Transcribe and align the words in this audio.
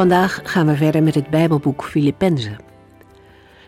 Vandaag 0.00 0.40
gaan 0.42 0.66
we 0.66 0.76
verder 0.76 1.02
met 1.02 1.14
het 1.14 1.30
Bijbelboek 1.30 1.84
Filippenzen. 1.84 2.58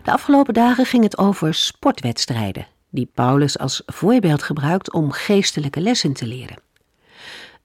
De 0.03 0.11
afgelopen 0.11 0.53
dagen 0.53 0.85
ging 0.85 1.03
het 1.03 1.17
over 1.17 1.53
sportwedstrijden, 1.53 2.67
die 2.89 3.09
Paulus 3.13 3.59
als 3.59 3.81
voorbeeld 3.85 4.43
gebruikt 4.43 4.93
om 4.93 5.11
geestelijke 5.11 5.81
lessen 5.81 6.13
te 6.13 6.25
leren. 6.25 6.57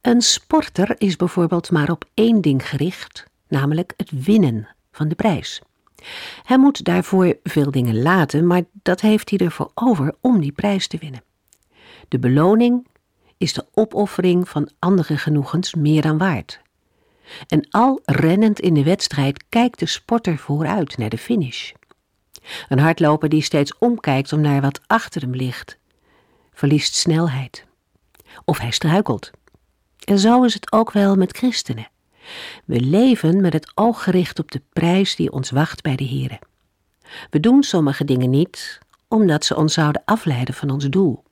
Een 0.01 0.21
sporter 0.21 0.95
is 0.99 1.17
bijvoorbeeld 1.17 1.71
maar 1.71 1.91
op 1.91 2.05
één 2.15 2.41
ding 2.41 2.69
gericht, 2.69 3.25
namelijk 3.49 3.93
het 3.97 4.25
winnen 4.25 4.69
van 4.93 5.09
de 5.09 5.15
prijs. 5.15 5.63
Hij 6.43 6.59
moet 6.59 6.85
daarvoor 6.85 7.37
veel 7.43 7.71
dingen 7.71 8.03
laten, 8.03 8.47
maar 8.47 8.63
dat 8.73 9.01
heeft 9.01 9.31
hij 9.31 9.39
ervoor 9.39 9.71
over 9.75 10.15
om 10.21 10.41
die 10.41 10.53
prijs 10.53 10.89
te 10.89 10.99
winnen. 10.99 11.23
De 12.09 12.19
beloning 12.19 12.87
is 13.37 13.53
de 13.53 13.67
opoffering 13.73 14.49
van 14.49 14.71
andere 14.79 15.17
genoegens 15.17 15.75
meer 15.75 16.03
dan 16.03 16.19
waard. 16.19 16.67
En 17.49 17.67
al 17.71 18.01
rennend 18.05 18.61
in 18.61 18.75
de 18.75 18.83
wedstrijd 18.83 19.45
kijkt 19.49 19.79
de 19.79 19.87
sporter 19.87 20.39
vooruit 20.39 20.99
naar 20.99 21.09
de 21.09 21.19
finish. 21.19 21.73
Een 22.69 22.79
hardloper 22.79 23.29
die 23.29 23.43
steeds 23.43 23.79
omkijkt 23.79 24.33
om 24.33 24.41
naar 24.41 24.61
wat 24.61 24.81
achter 24.87 25.21
hem 25.21 25.35
ligt, 25.35 25.79
verliest 26.53 26.95
snelheid. 26.95 27.67
Of 28.45 28.59
hij 28.59 28.71
struikelt. 28.71 29.31
En 30.05 30.19
zo 30.19 30.43
is 30.43 30.55
het 30.55 30.73
ook 30.73 30.93
wel 30.93 31.17
met 31.17 31.37
christenen. 31.37 31.89
We 32.65 32.81
leven 32.81 33.41
met 33.41 33.53
het 33.53 33.73
oog 33.75 34.03
gericht 34.03 34.39
op 34.39 34.51
de 34.51 34.63
prijs 34.73 35.17
die 35.17 35.33
ons 35.33 35.51
wacht 35.51 35.83
bij 35.83 35.97
de 35.97 36.07
Here. 36.09 36.39
We 37.31 37.41
doen 37.41 37.63
sommige 37.63 38.05
dingen 38.05 38.31
niet 38.31 38.79
omdat 39.09 39.45
ze 39.45 39.57
ons 39.57 39.75
zouden 39.75 40.03
afleiden 40.05 40.55
van 40.55 40.71
ons 40.71 40.85
doel. 40.85 41.23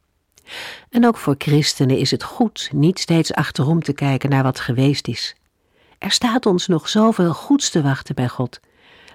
En 0.90 1.06
ook 1.06 1.16
voor 1.16 1.34
christenen 1.38 1.98
is 1.98 2.10
het 2.10 2.22
goed 2.22 2.70
niet 2.72 2.98
steeds 2.98 3.32
achterom 3.32 3.82
te 3.82 3.92
kijken 3.92 4.30
naar 4.30 4.42
wat 4.42 4.60
geweest 4.60 5.08
is. 5.08 5.36
Er 5.98 6.10
staat 6.10 6.46
ons 6.46 6.66
nog 6.66 6.88
zoveel 6.88 7.34
goeds 7.34 7.70
te 7.70 7.82
wachten 7.82 8.14
bij 8.14 8.28
God. 8.28 8.60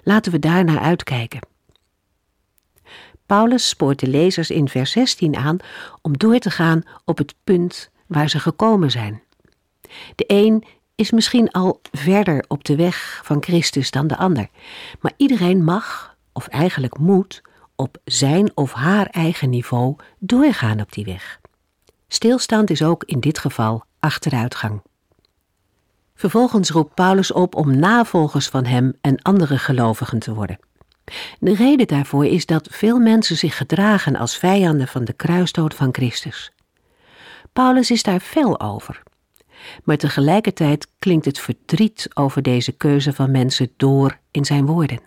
Laten 0.02 0.32
we 0.32 0.38
daar 0.38 0.64
naar 0.64 0.80
uitkijken. 0.80 1.40
Paulus 3.26 3.68
spoort 3.68 3.98
de 3.98 4.06
lezers 4.06 4.50
in 4.50 4.68
vers 4.68 4.90
16 4.90 5.36
aan 5.36 5.56
om 6.02 6.18
door 6.18 6.38
te 6.38 6.50
gaan 6.50 6.82
op 7.04 7.18
het 7.18 7.34
punt 7.44 7.90
waar 8.06 8.28
ze 8.28 8.38
gekomen 8.38 8.90
zijn. 8.90 9.22
De 10.14 10.24
een 10.26 10.64
is 10.94 11.10
misschien 11.10 11.50
al 11.50 11.80
verder 11.92 12.44
op 12.48 12.64
de 12.64 12.76
weg 12.76 13.20
van 13.24 13.42
Christus 13.42 13.90
dan 13.90 14.06
de 14.06 14.16
ander, 14.16 14.48
maar 15.00 15.12
iedereen 15.16 15.64
mag, 15.64 16.16
of 16.32 16.46
eigenlijk 16.46 16.98
moet, 16.98 17.42
op 17.76 17.98
zijn 18.04 18.56
of 18.56 18.72
haar 18.72 19.06
eigen 19.06 19.50
niveau 19.50 19.96
doorgaan 20.18 20.80
op 20.80 20.92
die 20.92 21.04
weg. 21.04 21.40
Stilstand 22.08 22.70
is 22.70 22.82
ook 22.82 23.04
in 23.04 23.20
dit 23.20 23.38
geval 23.38 23.84
achteruitgang. 23.98 24.82
Vervolgens 26.14 26.70
roept 26.70 26.94
Paulus 26.94 27.32
op 27.32 27.54
om 27.54 27.78
navolgers 27.78 28.48
van 28.48 28.64
hem 28.64 28.92
en 29.00 29.22
andere 29.22 29.58
gelovigen 29.58 30.18
te 30.18 30.34
worden. 30.34 30.58
De 31.38 31.54
reden 31.54 31.86
daarvoor 31.86 32.26
is 32.26 32.46
dat 32.46 32.68
veel 32.70 32.98
mensen 32.98 33.36
zich 33.36 33.56
gedragen 33.56 34.16
als 34.16 34.36
vijanden 34.36 34.88
van 34.88 35.04
de 35.04 35.12
kruisdood 35.12 35.74
van 35.74 35.88
Christus. 35.92 36.52
Paulus 37.52 37.90
is 37.90 38.02
daar 38.02 38.20
fel 38.20 38.60
over. 38.60 39.02
Maar 39.84 39.96
tegelijkertijd 39.96 40.88
klinkt 40.98 41.24
het 41.24 41.38
verdriet 41.38 42.08
over 42.14 42.42
deze 42.42 42.72
keuze 42.72 43.12
van 43.12 43.30
mensen 43.30 43.72
door 43.76 44.18
in 44.30 44.44
zijn 44.44 44.66
woorden. 44.66 45.00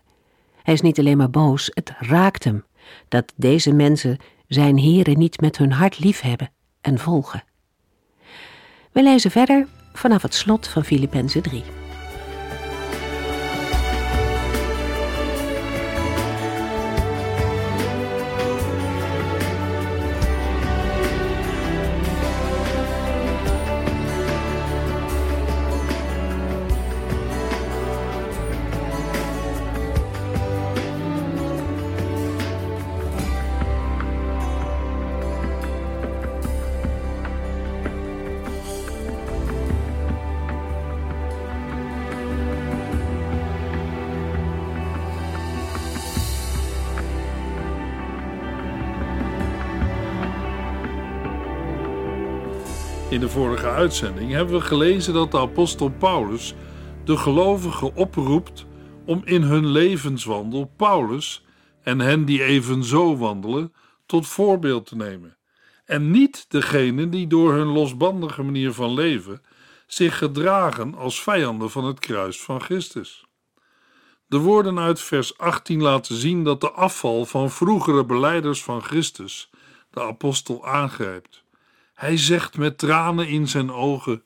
Hij 0.64 0.74
is 0.74 0.82
niet 0.82 1.00
alleen 1.00 1.18
maar 1.18 1.30
boos, 1.30 1.70
het 1.74 1.94
raakt 2.00 2.44
hem 2.44 2.66
dat 3.08 3.34
deze 3.36 3.74
mensen 3.74 4.18
zijn 4.48 4.78
heren 4.78 5.18
niet 5.18 5.42
met 5.42 5.58
hun 5.58 5.72
hart 5.72 6.00
liefhebben 6.00 6.52
en 6.82 7.00
volgen. 7.00 7.44
We 8.92 9.04
lezen 9.04 9.32
verder 9.32 9.68
vanaf 9.98 10.22
het 10.22 10.34
slot 10.34 10.68
van 10.68 10.86
Filippenzen 10.86 11.42
3. 11.42 11.64
In 53.16 53.22
de 53.22 53.30
vorige 53.30 53.68
uitzending 53.68 54.32
hebben 54.32 54.56
we 54.56 54.62
gelezen 54.62 55.14
dat 55.14 55.32
de 55.32 55.40
apostel 55.40 55.90
Paulus 55.90 56.54
de 57.04 57.18
gelovigen 57.18 57.96
oproept 57.96 58.66
om 59.06 59.22
in 59.26 59.42
hun 59.42 59.68
levenswandel 59.68 60.72
Paulus 60.78 61.46
en 61.84 62.00
hen 62.00 62.26
die 62.26 62.44
evenzo 62.44 63.18
wandelen 63.18 63.74
tot 64.06 64.28
voorbeeld 64.28 64.86
te 64.86 64.96
nemen. 64.96 65.38
En 65.86 66.12
niet 66.12 66.46
degenen 66.50 67.10
die 67.10 67.28
door 67.28 67.54
hun 67.54 67.68
losbandige 67.68 68.44
manier 68.44 68.74
van 68.74 68.94
leven 68.94 69.42
zich 69.88 70.18
gedragen 70.18 70.96
als 70.96 71.22
vijanden 71.22 71.70
van 71.72 71.86
het 71.86 72.00
kruis 72.00 72.42
van 72.42 72.62
Christus. 72.62 73.26
De 74.28 74.38
woorden 74.38 74.80
uit 74.80 75.02
vers 75.02 75.38
18 75.38 75.82
laten 75.82 76.16
zien 76.16 76.44
dat 76.44 76.62
de 76.62 76.72
afval 76.72 77.26
van 77.26 77.50
vroegere 77.52 78.06
beleiders 78.06 78.64
van 78.64 78.82
Christus 78.82 79.50
de 79.90 80.02
apostel 80.02 80.68
aangrijpt. 80.68 81.45
Hij 81.96 82.18
zegt 82.18 82.58
met 82.58 82.78
tranen 82.78 83.28
in 83.28 83.48
zijn 83.48 83.72
ogen: 83.72 84.24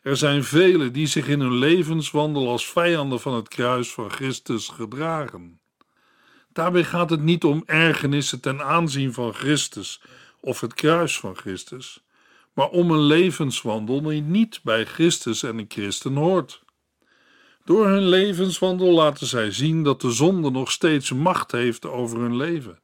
Er 0.00 0.16
zijn 0.16 0.44
velen 0.44 0.92
die 0.92 1.06
zich 1.06 1.28
in 1.28 1.40
hun 1.40 1.54
levenswandel 1.54 2.48
als 2.48 2.66
vijanden 2.66 3.20
van 3.20 3.34
het 3.34 3.48
kruis 3.48 3.92
van 3.92 4.10
Christus 4.10 4.68
gedragen. 4.68 5.60
Daarbij 6.52 6.84
gaat 6.84 7.10
het 7.10 7.22
niet 7.22 7.44
om 7.44 7.62
ergernissen 7.66 8.40
ten 8.40 8.62
aanzien 8.62 9.12
van 9.12 9.34
Christus 9.34 10.02
of 10.40 10.60
het 10.60 10.74
kruis 10.74 11.18
van 11.18 11.36
Christus, 11.36 12.04
maar 12.52 12.68
om 12.68 12.90
een 12.90 13.02
levenswandel 13.02 14.02
die 14.02 14.22
niet 14.22 14.60
bij 14.62 14.84
Christus 14.84 15.42
en 15.42 15.58
een 15.58 15.66
christen 15.68 16.14
hoort. 16.14 16.62
Door 17.64 17.86
hun 17.86 18.08
levenswandel 18.08 18.90
laten 18.92 19.26
zij 19.26 19.50
zien 19.50 19.82
dat 19.82 20.00
de 20.00 20.10
zonde 20.10 20.50
nog 20.50 20.70
steeds 20.70 21.12
macht 21.12 21.52
heeft 21.52 21.86
over 21.86 22.18
hun 22.18 22.36
leven. 22.36 22.81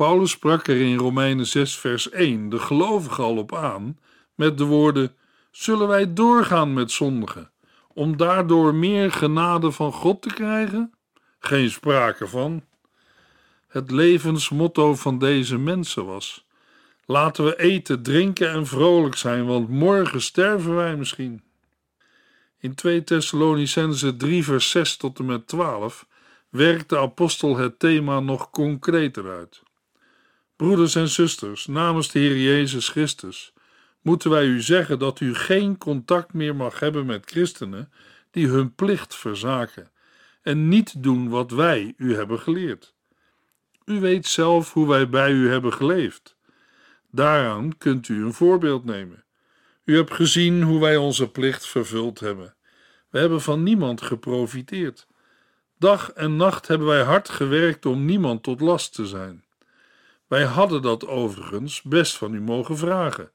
Paulus 0.00 0.30
sprak 0.30 0.66
er 0.66 0.80
in 0.80 0.96
Romeinen 0.96 1.46
6, 1.46 1.78
vers 1.78 2.10
1 2.10 2.48
de 2.48 2.58
gelovigen 2.58 3.24
al 3.24 3.36
op 3.36 3.54
aan 3.54 3.98
met 4.34 4.58
de 4.58 4.64
woorden: 4.64 5.14
Zullen 5.50 5.88
wij 5.88 6.12
doorgaan 6.12 6.72
met 6.72 6.90
zondigen, 6.90 7.50
om 7.88 8.16
daardoor 8.16 8.74
meer 8.74 9.12
genade 9.12 9.72
van 9.72 9.92
God 9.92 10.22
te 10.22 10.28
krijgen? 10.28 10.94
Geen 11.38 11.70
sprake 11.70 12.26
van. 12.28 12.64
Het 13.68 13.90
levensmotto 13.90 14.94
van 14.94 15.18
deze 15.18 15.58
mensen 15.58 16.06
was: 16.06 16.46
Laten 17.04 17.44
we 17.44 17.58
eten, 17.58 18.02
drinken 18.02 18.50
en 18.50 18.66
vrolijk 18.66 19.16
zijn, 19.16 19.46
want 19.46 19.68
morgen 19.68 20.22
sterven 20.22 20.74
wij 20.74 20.96
misschien. 20.96 21.42
In 22.58 22.74
2 22.74 23.04
Thessalonicense 23.04 24.16
3, 24.16 24.44
vers 24.44 24.70
6 24.70 24.96
tot 24.96 25.18
en 25.18 25.26
met 25.26 25.46
12 25.46 26.06
werkt 26.48 26.88
de 26.88 26.98
apostel 26.98 27.56
het 27.56 27.78
thema 27.78 28.20
nog 28.20 28.50
concreter 28.50 29.30
uit. 29.30 29.62
Broeders 30.60 30.94
en 30.94 31.08
zusters, 31.08 31.66
namens 31.66 32.10
de 32.10 32.18
Heer 32.18 32.36
Jezus 32.36 32.88
Christus, 32.88 33.52
moeten 34.00 34.30
wij 34.30 34.44
u 34.44 34.60
zeggen 34.60 34.98
dat 34.98 35.20
u 35.20 35.34
geen 35.34 35.78
contact 35.78 36.32
meer 36.32 36.56
mag 36.56 36.80
hebben 36.80 37.06
met 37.06 37.30
christenen 37.30 37.92
die 38.30 38.46
hun 38.46 38.74
plicht 38.74 39.14
verzaken 39.14 39.90
en 40.42 40.68
niet 40.68 41.02
doen 41.02 41.28
wat 41.28 41.50
wij 41.50 41.94
u 41.96 42.14
hebben 42.14 42.38
geleerd. 42.38 42.94
U 43.84 44.00
weet 44.00 44.26
zelf 44.26 44.72
hoe 44.72 44.88
wij 44.88 45.08
bij 45.08 45.32
u 45.32 45.50
hebben 45.50 45.72
geleefd. 45.72 46.36
Daaraan 47.10 47.78
kunt 47.78 48.08
u 48.08 48.24
een 48.24 48.34
voorbeeld 48.34 48.84
nemen. 48.84 49.24
U 49.84 49.96
hebt 49.96 50.14
gezien 50.14 50.62
hoe 50.62 50.80
wij 50.80 50.96
onze 50.96 51.30
plicht 51.30 51.66
vervuld 51.66 52.20
hebben. 52.20 52.54
We 53.10 53.18
hebben 53.18 53.40
van 53.40 53.62
niemand 53.62 54.02
geprofiteerd. 54.02 55.06
Dag 55.78 56.10
en 56.10 56.36
nacht 56.36 56.66
hebben 56.66 56.86
wij 56.86 57.02
hard 57.02 57.28
gewerkt 57.28 57.86
om 57.86 58.04
niemand 58.04 58.42
tot 58.42 58.60
last 58.60 58.94
te 58.94 59.06
zijn. 59.06 59.44
Wij 60.30 60.44
hadden 60.44 60.82
dat 60.82 61.06
overigens 61.06 61.82
best 61.82 62.16
van 62.16 62.34
u 62.34 62.40
mogen 62.40 62.76
vragen, 62.76 63.30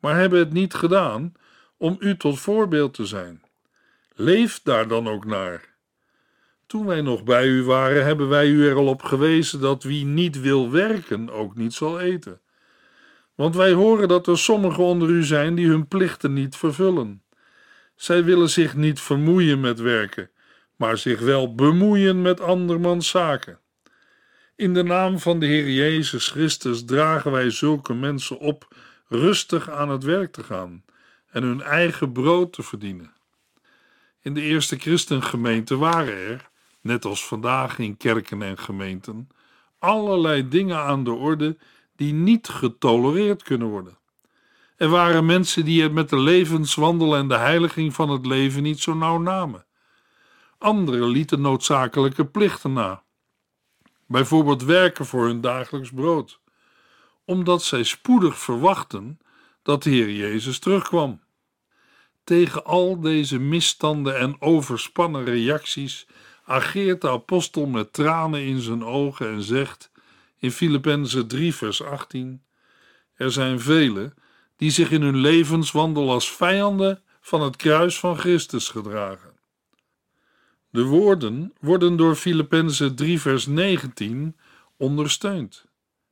maar 0.00 0.16
hebben 0.16 0.38
het 0.38 0.52
niet 0.52 0.74
gedaan 0.74 1.32
om 1.76 1.96
u 1.98 2.16
tot 2.16 2.38
voorbeeld 2.38 2.94
te 2.94 3.06
zijn. 3.06 3.42
Leef 4.14 4.60
daar 4.62 4.88
dan 4.88 5.08
ook 5.08 5.24
naar. 5.24 5.74
Toen 6.66 6.86
wij 6.86 7.00
nog 7.00 7.24
bij 7.24 7.46
u 7.46 7.62
waren, 7.62 8.04
hebben 8.04 8.28
wij 8.28 8.48
u 8.48 8.68
er 8.68 8.76
al 8.76 8.86
op 8.86 9.02
gewezen 9.02 9.60
dat 9.60 9.82
wie 9.82 10.04
niet 10.04 10.40
wil 10.40 10.70
werken 10.70 11.30
ook 11.30 11.56
niet 11.56 11.74
zal 11.74 12.00
eten. 12.00 12.40
Want 13.34 13.56
wij 13.56 13.72
horen 13.72 14.08
dat 14.08 14.26
er 14.26 14.38
sommigen 14.38 14.84
onder 14.84 15.08
u 15.08 15.22
zijn 15.22 15.54
die 15.54 15.68
hun 15.68 15.88
plichten 15.88 16.32
niet 16.32 16.56
vervullen. 16.56 17.22
Zij 17.94 18.24
willen 18.24 18.50
zich 18.50 18.76
niet 18.76 19.00
vermoeien 19.00 19.60
met 19.60 19.80
werken, 19.80 20.30
maar 20.76 20.98
zich 20.98 21.20
wel 21.20 21.54
bemoeien 21.54 22.22
met 22.22 22.40
andermans 22.40 23.08
zaken. 23.08 23.58
In 24.56 24.74
de 24.74 24.82
naam 24.82 25.18
van 25.18 25.38
de 25.38 25.46
Heer 25.46 25.70
Jezus 25.70 26.28
Christus 26.28 26.84
dragen 26.84 27.32
wij 27.32 27.50
zulke 27.50 27.94
mensen 27.94 28.38
op 28.38 28.68
rustig 29.08 29.70
aan 29.70 29.88
het 29.88 30.04
werk 30.04 30.32
te 30.32 30.42
gaan 30.42 30.84
en 31.30 31.42
hun 31.42 31.62
eigen 31.62 32.12
brood 32.12 32.52
te 32.52 32.62
verdienen. 32.62 33.12
In 34.20 34.34
de 34.34 34.40
eerste 34.40 34.76
christengemeente 34.76 35.76
waren 35.76 36.14
er, 36.14 36.50
net 36.80 37.04
als 37.04 37.26
vandaag 37.26 37.78
in 37.78 37.96
kerken 37.96 38.42
en 38.42 38.58
gemeenten, 38.58 39.28
allerlei 39.78 40.48
dingen 40.48 40.78
aan 40.78 41.04
de 41.04 41.12
orde 41.12 41.56
die 41.96 42.12
niet 42.12 42.48
getolereerd 42.48 43.42
kunnen 43.42 43.68
worden. 43.68 43.98
Er 44.76 44.88
waren 44.88 45.26
mensen 45.26 45.64
die 45.64 45.82
het 45.82 45.92
met 45.92 46.08
de 46.08 46.18
levenswandel 46.18 47.16
en 47.16 47.28
de 47.28 47.36
heiliging 47.36 47.94
van 47.94 48.10
het 48.10 48.26
leven 48.26 48.62
niet 48.62 48.80
zo 48.80 48.94
nauw 48.94 49.18
namen. 49.18 49.66
Anderen 50.58 51.08
lieten 51.08 51.40
noodzakelijke 51.40 52.24
plichten 52.26 52.72
na. 52.72 53.03
Bijvoorbeeld 54.06 54.62
werken 54.62 55.06
voor 55.06 55.26
hun 55.26 55.40
dagelijks 55.40 55.90
brood, 55.90 56.40
omdat 57.24 57.62
zij 57.62 57.82
spoedig 57.82 58.38
verwachten 58.38 59.18
dat 59.62 59.82
de 59.82 59.90
Heer 59.90 60.10
Jezus 60.10 60.58
terugkwam. 60.58 61.22
Tegen 62.24 62.64
al 62.64 63.00
deze 63.00 63.38
misstanden 63.38 64.18
en 64.18 64.40
overspannen 64.40 65.24
reacties 65.24 66.06
ageert 66.44 67.00
de 67.00 67.08
apostel 67.08 67.66
met 67.66 67.92
tranen 67.92 68.42
in 68.42 68.60
zijn 68.60 68.84
ogen 68.84 69.28
en 69.28 69.42
zegt 69.42 69.90
in 70.38 70.50
Filippenzen 70.50 71.26
3 71.26 71.54
vers 71.54 71.82
18 71.82 72.42
Er 73.14 73.32
zijn 73.32 73.60
velen 73.60 74.14
die 74.56 74.70
zich 74.70 74.90
in 74.90 75.02
hun 75.02 75.16
levenswandel 75.16 76.10
als 76.10 76.32
vijanden 76.32 77.02
van 77.20 77.42
het 77.42 77.56
kruis 77.56 77.98
van 77.98 78.18
Christus 78.18 78.68
gedragen. 78.68 79.33
De 80.74 80.84
woorden 80.84 81.52
worden 81.60 81.96
door 81.96 82.14
Filippenzen 82.14 82.94
3 82.94 83.20
vers 83.20 83.46
19 83.46 84.36
ondersteund. 84.76 85.64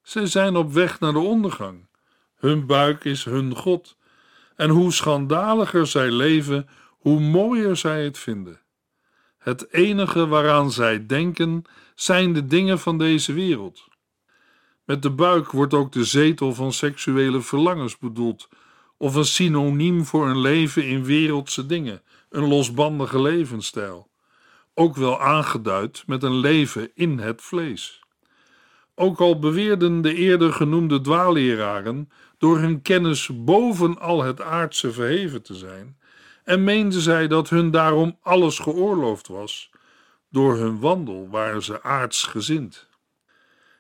Zij 0.03 0.27
zijn 0.27 0.57
op 0.57 0.73
weg 0.73 1.01
naar 1.01 1.13
de 1.13 1.19
ondergang. 1.19 1.87
Hun 2.35 2.67
buik 2.67 3.05
is 3.05 3.25
hun 3.25 3.57
God. 3.57 3.97
En 4.57 4.71
hoe 4.71 4.93
schandaliger 4.93 5.87
zij 5.87 6.11
leven, 6.11 6.69
hoe 6.89 7.21
mooier 7.21 7.77
zij 7.77 8.05
het 8.05 8.19
vinden. 8.19 8.61
Het 9.39 9.73
enige 9.73 10.27
waaraan 10.27 10.71
zij 10.71 11.07
denken 11.07 11.65
zijn 11.95 12.33
de 12.33 12.47
dingen 12.47 12.79
van 12.79 12.99
deze 12.99 13.33
wereld. 13.33 13.89
Met 14.85 15.03
de 15.03 15.11
buik 15.11 15.51
wordt 15.51 15.75
ook 15.75 15.93
de 15.93 16.05
zetel 16.05 16.55
van 16.55 16.73
seksuele 16.73 17.41
verlangens 17.41 17.99
bedoeld, 17.99 18.49
of 18.97 19.15
een 19.15 19.25
synoniem 19.25 20.05
voor 20.05 20.29
een 20.29 20.41
leven 20.41 20.87
in 20.87 21.05
wereldse 21.05 21.67
dingen, 21.67 22.03
een 22.31 22.49
losbandige 22.49 23.21
levensstijl, 23.21 24.11
ook 24.75 24.97
wel 24.97 25.21
aangeduid 25.21 26.03
met 26.07 26.23
een 26.23 26.37
leven 26.37 26.91
in 26.95 27.19
het 27.19 27.43
vlees. 27.43 28.01
Ook 28.95 29.21
al 29.21 29.39
beweerden 29.39 30.01
de 30.01 30.15
eerder 30.15 30.53
genoemde 30.53 31.01
dwaalleraren 31.01 32.11
door 32.39 32.59
hun 32.59 32.83
kennis 32.83 33.31
boven 33.33 33.99
al 33.99 34.23
het 34.23 34.41
aardse 34.41 34.93
verheven 34.93 35.43
te 35.43 35.55
zijn, 35.55 35.97
en 36.45 36.65
meenden 36.65 37.01
zij 37.01 37.29
dat 37.29 37.49
hun 37.49 37.71
daarom 37.71 38.19
alles 38.23 38.59
geoorloofd 38.59 39.29
was, 39.29 39.71
door 40.31 40.57
hun 40.57 40.81
wandel 40.81 41.29
waren 41.31 41.63
ze 41.63 41.83
aardsgezind. 41.83 42.89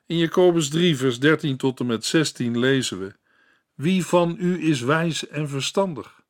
In 0.06 0.16
Jacobus 0.16 0.68
3, 0.68 0.96
vers 0.96 1.20
13 1.20 1.56
tot 1.56 1.80
en 1.80 1.86
met 1.86 2.04
16 2.04 2.58
lezen 2.58 2.98
we: 2.98 3.14
Wie 3.74 4.06
van 4.06 4.36
u 4.38 4.68
is 4.68 4.80
wijs 4.80 5.28
en 5.28 5.48
verstandig? 5.48 6.21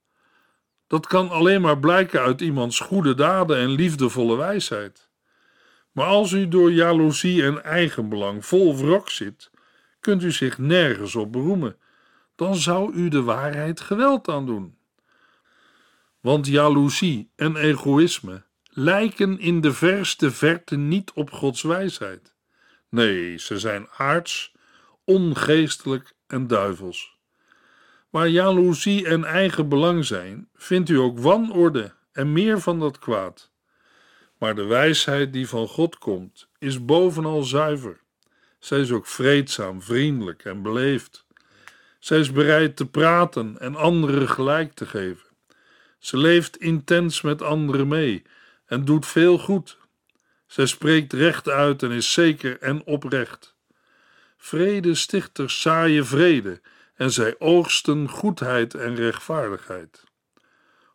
Dat 0.92 1.06
kan 1.06 1.30
alleen 1.30 1.60
maar 1.60 1.78
blijken 1.78 2.20
uit 2.20 2.40
iemands 2.40 2.80
goede 2.80 3.14
daden 3.14 3.56
en 3.56 3.70
liefdevolle 3.70 4.36
wijsheid. 4.36 5.08
Maar 5.92 6.06
als 6.06 6.32
u 6.32 6.48
door 6.48 6.72
jaloezie 6.72 7.42
en 7.42 7.64
eigenbelang 7.64 8.46
vol 8.46 8.76
wrok 8.76 9.10
zit, 9.10 9.50
kunt 10.00 10.22
u 10.22 10.32
zich 10.32 10.58
nergens 10.58 11.14
op 11.14 11.32
beroemen. 11.32 11.76
Dan 12.36 12.56
zou 12.56 12.94
u 12.94 13.08
de 13.08 13.22
waarheid 13.22 13.80
geweld 13.80 14.28
aandoen. 14.28 14.76
Want 16.20 16.46
jaloezie 16.46 17.30
en 17.36 17.56
egoïsme 17.56 18.42
lijken 18.70 19.38
in 19.38 19.60
de 19.60 19.72
verste 19.72 20.30
verte 20.30 20.76
niet 20.76 21.12
op 21.12 21.30
Gods 21.30 21.62
wijsheid. 21.62 22.34
Nee, 22.88 23.38
ze 23.38 23.58
zijn 23.58 23.88
aards, 23.96 24.54
ongeestelijk 25.04 26.14
en 26.26 26.46
duivels. 26.46 27.11
Waar 28.12 28.28
jaloezie 28.28 29.06
en 29.06 29.24
eigen 29.24 29.68
belang 29.68 30.04
zijn, 30.04 30.48
vindt 30.54 30.88
u 30.88 30.98
ook 30.98 31.18
wanorde 31.18 31.92
en 32.12 32.32
meer 32.32 32.60
van 32.60 32.80
dat 32.80 32.98
kwaad. 32.98 33.50
Maar 34.38 34.54
de 34.54 34.64
wijsheid 34.64 35.32
die 35.32 35.48
van 35.48 35.68
God 35.68 35.98
komt, 35.98 36.48
is 36.58 36.84
bovenal 36.84 37.42
zuiver. 37.42 38.00
Zij 38.58 38.80
is 38.80 38.90
ook 38.90 39.06
vreedzaam, 39.06 39.82
vriendelijk 39.82 40.44
en 40.44 40.62
beleefd. 40.62 41.26
Zij 41.98 42.18
is 42.18 42.32
bereid 42.32 42.76
te 42.76 42.86
praten 42.86 43.56
en 43.58 43.74
anderen 43.74 44.28
gelijk 44.28 44.72
te 44.72 44.86
geven. 44.86 45.28
Ze 45.98 46.16
leeft 46.16 46.56
intens 46.56 47.20
met 47.20 47.42
anderen 47.42 47.88
mee 47.88 48.22
en 48.66 48.84
doet 48.84 49.06
veel 49.06 49.38
goed. 49.38 49.78
Zij 50.46 50.66
spreekt 50.66 51.12
recht 51.12 51.48
uit 51.48 51.82
en 51.82 51.90
is 51.90 52.12
zeker 52.12 52.60
en 52.60 52.84
oprecht. 52.84 53.54
Vredestichters 54.36 55.60
zaaien 55.60 56.06
vrede 56.06 56.60
en 56.94 57.12
zij 57.12 57.34
oogsten 57.38 58.08
goedheid 58.08 58.74
en 58.74 58.94
rechtvaardigheid. 58.94 60.04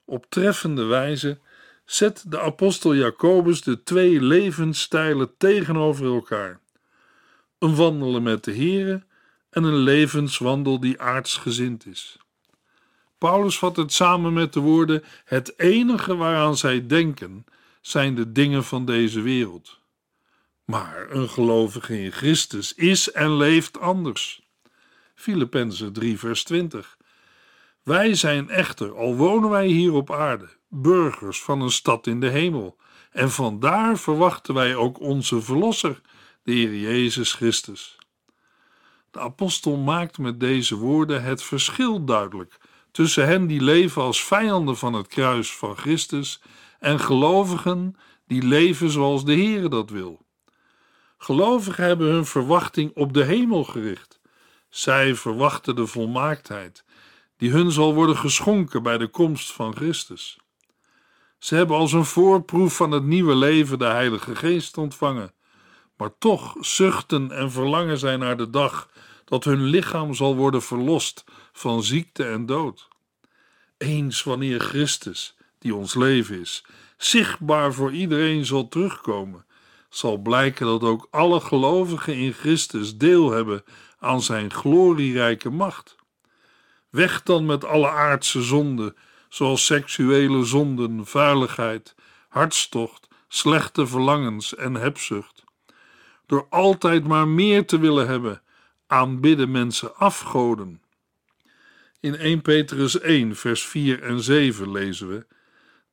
Op 0.05 0.25
treffende 0.29 0.83
wijze 0.83 1.39
zet 1.85 2.23
de 2.27 2.39
apostel 2.39 2.95
Jacobus 2.95 3.61
de 3.61 3.83
twee 3.83 4.21
levensstijlen 4.21 5.37
tegenover 5.37 6.05
elkaar: 6.05 6.59
een 7.59 7.75
wandelen 7.75 8.23
met 8.23 8.43
de 8.43 8.55
Here 8.55 9.03
en 9.49 9.63
een 9.63 9.77
levenswandel 9.77 10.79
die 10.79 11.01
aardsgezind 11.01 11.85
is. 11.85 12.17
Paulus 13.17 13.57
vat 13.57 13.75
het 13.75 13.93
samen 13.93 14.33
met 14.33 14.53
de 14.53 14.59
woorden: 14.59 15.03
Het 15.23 15.59
enige 15.59 16.15
waaraan 16.15 16.57
zij 16.57 16.87
denken 16.87 17.45
zijn 17.81 18.15
de 18.15 18.31
dingen 18.31 18.63
van 18.63 18.85
deze 18.85 19.21
wereld. 19.21 19.79
Maar 20.65 21.11
een 21.11 21.29
gelovige 21.29 22.01
in 22.01 22.11
Christus 22.11 22.73
is 22.73 23.11
en 23.11 23.37
leeft 23.37 23.79
anders. 23.79 24.46
Filippenzen 25.19 25.93
3, 25.93 26.19
vers 26.19 26.43
20. 26.43 26.97
Wij 27.83 28.15
zijn 28.15 28.49
echter, 28.49 28.95
al 28.95 29.15
wonen 29.15 29.49
wij 29.49 29.67
hier 29.67 29.93
op 29.93 30.11
aarde, 30.11 30.49
burgers 30.69 31.43
van 31.43 31.61
een 31.61 31.71
stad 31.71 32.07
in 32.07 32.19
de 32.19 32.29
hemel, 32.29 32.77
en 33.11 33.31
vandaar 33.31 33.97
verwachten 33.97 34.53
wij 34.53 34.75
ook 34.75 34.99
onze 34.99 35.41
Verlosser, 35.41 36.01
de 36.43 36.51
Heer 36.51 36.75
Jezus 36.75 37.33
Christus. 37.33 37.97
De 39.11 39.19
apostel 39.19 39.77
maakt 39.77 40.17
met 40.17 40.39
deze 40.39 40.75
woorden 40.75 41.23
het 41.23 41.43
verschil 41.43 42.05
duidelijk 42.05 42.57
tussen 42.91 43.25
hen 43.25 43.47
die 43.47 43.61
leven 43.61 44.01
als 44.01 44.23
vijanden 44.23 44.77
van 44.77 44.93
het 44.93 45.07
kruis 45.07 45.55
van 45.55 45.77
Christus 45.77 46.41
en 46.79 46.99
gelovigen 46.99 47.95
die 48.27 48.43
leven 48.43 48.89
zoals 48.89 49.25
de 49.25 49.33
Heer 49.33 49.69
dat 49.69 49.89
wil. 49.89 50.25
Gelovigen 51.17 51.83
hebben 51.83 52.07
hun 52.07 52.25
verwachting 52.25 52.91
op 52.95 53.13
de 53.13 53.23
hemel 53.23 53.63
gericht. 53.63 54.16
Zij 54.77 55.15
verwachten 55.15 55.75
de 55.75 55.87
volmaaktheid 55.87 56.83
die 57.37 57.51
hun 57.51 57.71
zal 57.71 57.93
worden 57.93 58.17
geschonken 58.17 58.83
bij 58.83 58.97
de 58.97 59.07
komst 59.07 59.51
van 59.51 59.75
Christus. 59.75 60.37
Ze 61.39 61.55
hebben 61.55 61.77
als 61.77 61.93
een 61.93 62.05
voorproef 62.05 62.75
van 62.75 62.91
het 62.91 63.03
nieuwe 63.03 63.35
leven 63.35 63.79
de 63.79 63.85
Heilige 63.85 64.35
Geest 64.35 64.77
ontvangen, 64.77 65.33
maar 65.95 66.17
toch 66.19 66.55
zuchten 66.59 67.31
en 67.31 67.51
verlangen 67.51 67.97
zij 67.97 68.17
naar 68.17 68.37
de 68.37 68.49
dag 68.49 68.89
dat 69.25 69.43
hun 69.43 69.63
lichaam 69.63 70.13
zal 70.13 70.35
worden 70.35 70.61
verlost 70.61 71.23
van 71.53 71.83
ziekte 71.83 72.23
en 72.23 72.45
dood. 72.45 72.87
Eens 73.77 74.23
wanneer 74.23 74.59
Christus, 74.59 75.35
die 75.59 75.75
ons 75.75 75.95
leven 75.95 76.39
is, 76.39 76.65
zichtbaar 76.97 77.73
voor 77.73 77.91
iedereen 77.91 78.45
zal 78.45 78.67
terugkomen, 78.67 79.45
zal 79.89 80.17
blijken 80.17 80.65
dat 80.65 80.81
ook 80.81 81.07
alle 81.11 81.39
gelovigen 81.39 82.15
in 82.15 82.33
Christus 82.33 82.97
deel 82.97 83.31
hebben 83.31 83.63
aan 83.99 84.21
zijn 84.21 84.53
glorierijke 84.53 85.49
macht. 85.49 85.95
Weg 86.89 87.23
dan 87.23 87.45
met 87.45 87.65
alle 87.65 87.89
aardse 87.89 88.41
zonden, 88.41 88.95
zoals 89.29 89.65
seksuele 89.65 90.43
zonden, 90.43 91.05
vuiligheid, 91.05 91.95
hartstocht, 92.29 93.07
slechte 93.27 93.87
verlangens 93.87 94.55
en 94.55 94.73
hebzucht. 94.73 95.43
Door 96.25 96.47
altijd 96.49 97.07
maar 97.07 97.27
meer 97.27 97.65
te 97.65 97.79
willen 97.79 98.07
hebben, 98.07 98.41
aanbidden 98.87 99.51
mensen 99.51 99.95
afgoden. 99.95 100.81
In 101.99 102.15
1 102.15 102.41
Petrus 102.41 102.99
1, 102.99 103.35
vers 103.35 103.65
4 103.65 104.03
en 104.03 104.21
7 104.21 104.71
lezen 104.71 105.07
we: 105.07 105.25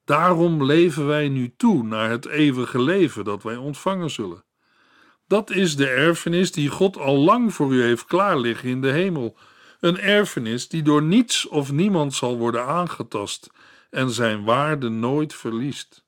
Daarom 0.04 0.64
leven 0.64 1.06
wij 1.06 1.28
nu 1.28 1.54
toe 1.56 1.82
naar 1.82 2.10
het 2.10 2.26
eeuwige 2.26 2.82
leven 2.82 3.24
dat 3.24 3.42
wij 3.42 3.56
ontvangen 3.56 4.10
zullen. 4.10 4.43
Dat 5.26 5.50
is 5.50 5.76
de 5.76 5.88
erfenis 5.88 6.52
die 6.52 6.68
God 6.68 6.96
al 6.96 7.16
lang 7.16 7.54
voor 7.54 7.72
u 7.72 7.82
heeft 7.82 8.04
klaar 8.04 8.38
liggen 8.38 8.68
in 8.68 8.80
de 8.80 8.90
hemel. 8.90 9.36
Een 9.80 10.00
erfenis 10.00 10.68
die 10.68 10.82
door 10.82 11.02
niets 11.02 11.48
of 11.48 11.72
niemand 11.72 12.14
zal 12.14 12.38
worden 12.38 12.66
aangetast 12.66 13.50
en 13.90 14.10
zijn 14.10 14.44
waarde 14.44 14.88
nooit 14.88 15.34
verliest. 15.34 16.04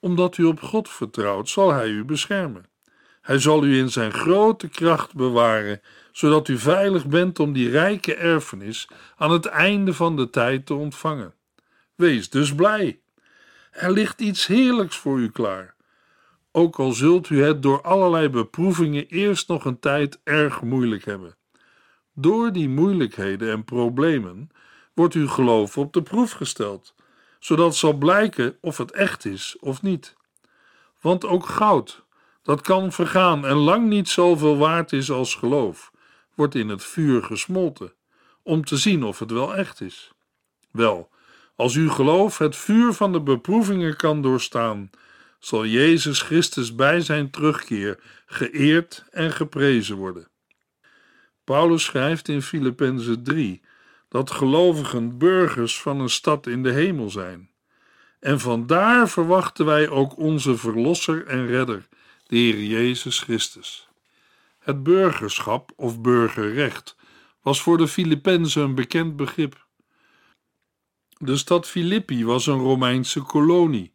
Omdat 0.00 0.36
u 0.36 0.44
op 0.44 0.60
God 0.60 0.88
vertrouwt, 0.88 1.48
zal 1.48 1.72
Hij 1.72 1.88
u 1.88 2.04
beschermen. 2.04 2.66
Hij 3.20 3.38
zal 3.38 3.64
u 3.64 3.78
in 3.78 3.90
zijn 3.90 4.12
grote 4.12 4.68
kracht 4.68 5.14
bewaren, 5.14 5.80
zodat 6.12 6.48
u 6.48 6.58
veilig 6.58 7.06
bent 7.06 7.38
om 7.38 7.52
die 7.52 7.70
rijke 7.70 8.14
erfenis 8.14 8.88
aan 9.16 9.30
het 9.30 9.46
einde 9.46 9.94
van 9.94 10.16
de 10.16 10.30
tijd 10.30 10.66
te 10.66 10.74
ontvangen. 10.74 11.34
Wees 11.94 12.30
dus 12.30 12.54
blij. 12.54 13.00
Er 13.70 13.92
ligt 13.92 14.20
iets 14.20 14.46
heerlijks 14.46 14.96
voor 14.96 15.18
u 15.18 15.30
klaar. 15.30 15.73
Ook 16.56 16.78
al 16.78 16.92
zult 16.92 17.28
u 17.28 17.42
het 17.42 17.62
door 17.62 17.82
allerlei 17.82 18.28
beproevingen 18.28 19.06
eerst 19.06 19.48
nog 19.48 19.64
een 19.64 19.78
tijd 19.78 20.20
erg 20.24 20.62
moeilijk 20.62 21.04
hebben. 21.04 21.36
Door 22.12 22.52
die 22.52 22.68
moeilijkheden 22.68 23.50
en 23.50 23.64
problemen 23.64 24.48
wordt 24.92 25.14
uw 25.14 25.28
geloof 25.28 25.78
op 25.78 25.92
de 25.92 26.02
proef 26.02 26.32
gesteld, 26.32 26.94
zodat 27.38 27.76
zal 27.76 27.92
blijken 27.92 28.56
of 28.60 28.78
het 28.78 28.92
echt 28.92 29.24
is 29.24 29.56
of 29.60 29.82
niet. 29.82 30.16
Want 31.00 31.24
ook 31.24 31.46
goud, 31.46 32.04
dat 32.42 32.60
kan 32.60 32.92
vergaan 32.92 33.46
en 33.46 33.56
lang 33.56 33.88
niet 33.88 34.08
zoveel 34.08 34.56
waard 34.56 34.92
is 34.92 35.10
als 35.10 35.34
geloof, 35.34 35.92
wordt 36.34 36.54
in 36.54 36.68
het 36.68 36.84
vuur 36.84 37.22
gesmolten, 37.22 37.92
om 38.42 38.64
te 38.64 38.76
zien 38.76 39.04
of 39.04 39.18
het 39.18 39.30
wel 39.30 39.54
echt 39.54 39.80
is. 39.80 40.12
Wel, 40.70 41.10
als 41.56 41.74
uw 41.74 41.90
geloof 41.90 42.38
het 42.38 42.56
vuur 42.56 42.92
van 42.92 43.12
de 43.12 43.20
beproevingen 43.20 43.96
kan 43.96 44.22
doorstaan, 44.22 44.90
zal 45.44 45.66
Jezus 45.66 46.20
Christus 46.22 46.74
bij 46.74 47.00
zijn 47.00 47.30
terugkeer 47.30 48.00
geëerd 48.26 49.04
en 49.10 49.32
geprezen 49.32 49.96
worden. 49.96 50.28
Paulus 51.44 51.84
schrijft 51.84 52.28
in 52.28 52.42
Filippenzen 52.42 53.22
3 53.22 53.62
dat 54.08 54.30
gelovigen 54.30 55.18
burgers 55.18 55.80
van 55.80 56.00
een 56.00 56.10
stad 56.10 56.46
in 56.46 56.62
de 56.62 56.70
hemel 56.70 57.10
zijn. 57.10 57.50
En 58.20 58.40
vandaar 58.40 59.08
verwachten 59.08 59.66
wij 59.66 59.88
ook 59.88 60.18
onze 60.18 60.56
Verlosser 60.56 61.26
en 61.26 61.46
Redder, 61.46 61.88
de 62.26 62.36
Heer 62.36 62.62
Jezus 62.62 63.18
Christus. 63.18 63.88
Het 64.58 64.82
burgerschap 64.82 65.72
of 65.76 66.00
burgerrecht 66.00 66.96
was 67.42 67.62
voor 67.62 67.78
de 67.78 67.88
Filippenzen 67.88 68.62
een 68.62 68.74
bekend 68.74 69.16
begrip. 69.16 69.66
De 71.18 71.36
stad 71.36 71.66
Filippi 71.66 72.24
was 72.24 72.46
een 72.46 72.58
Romeinse 72.58 73.20
kolonie. 73.20 73.93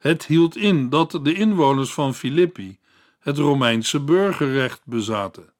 Het 0.00 0.26
hield 0.26 0.56
in 0.56 0.88
dat 0.88 1.18
de 1.22 1.34
inwoners 1.34 1.92
van 1.92 2.14
Filippi 2.14 2.78
het 3.18 3.38
Romeinse 3.38 4.00
burgerrecht 4.00 4.80
bezaten. 4.84 5.52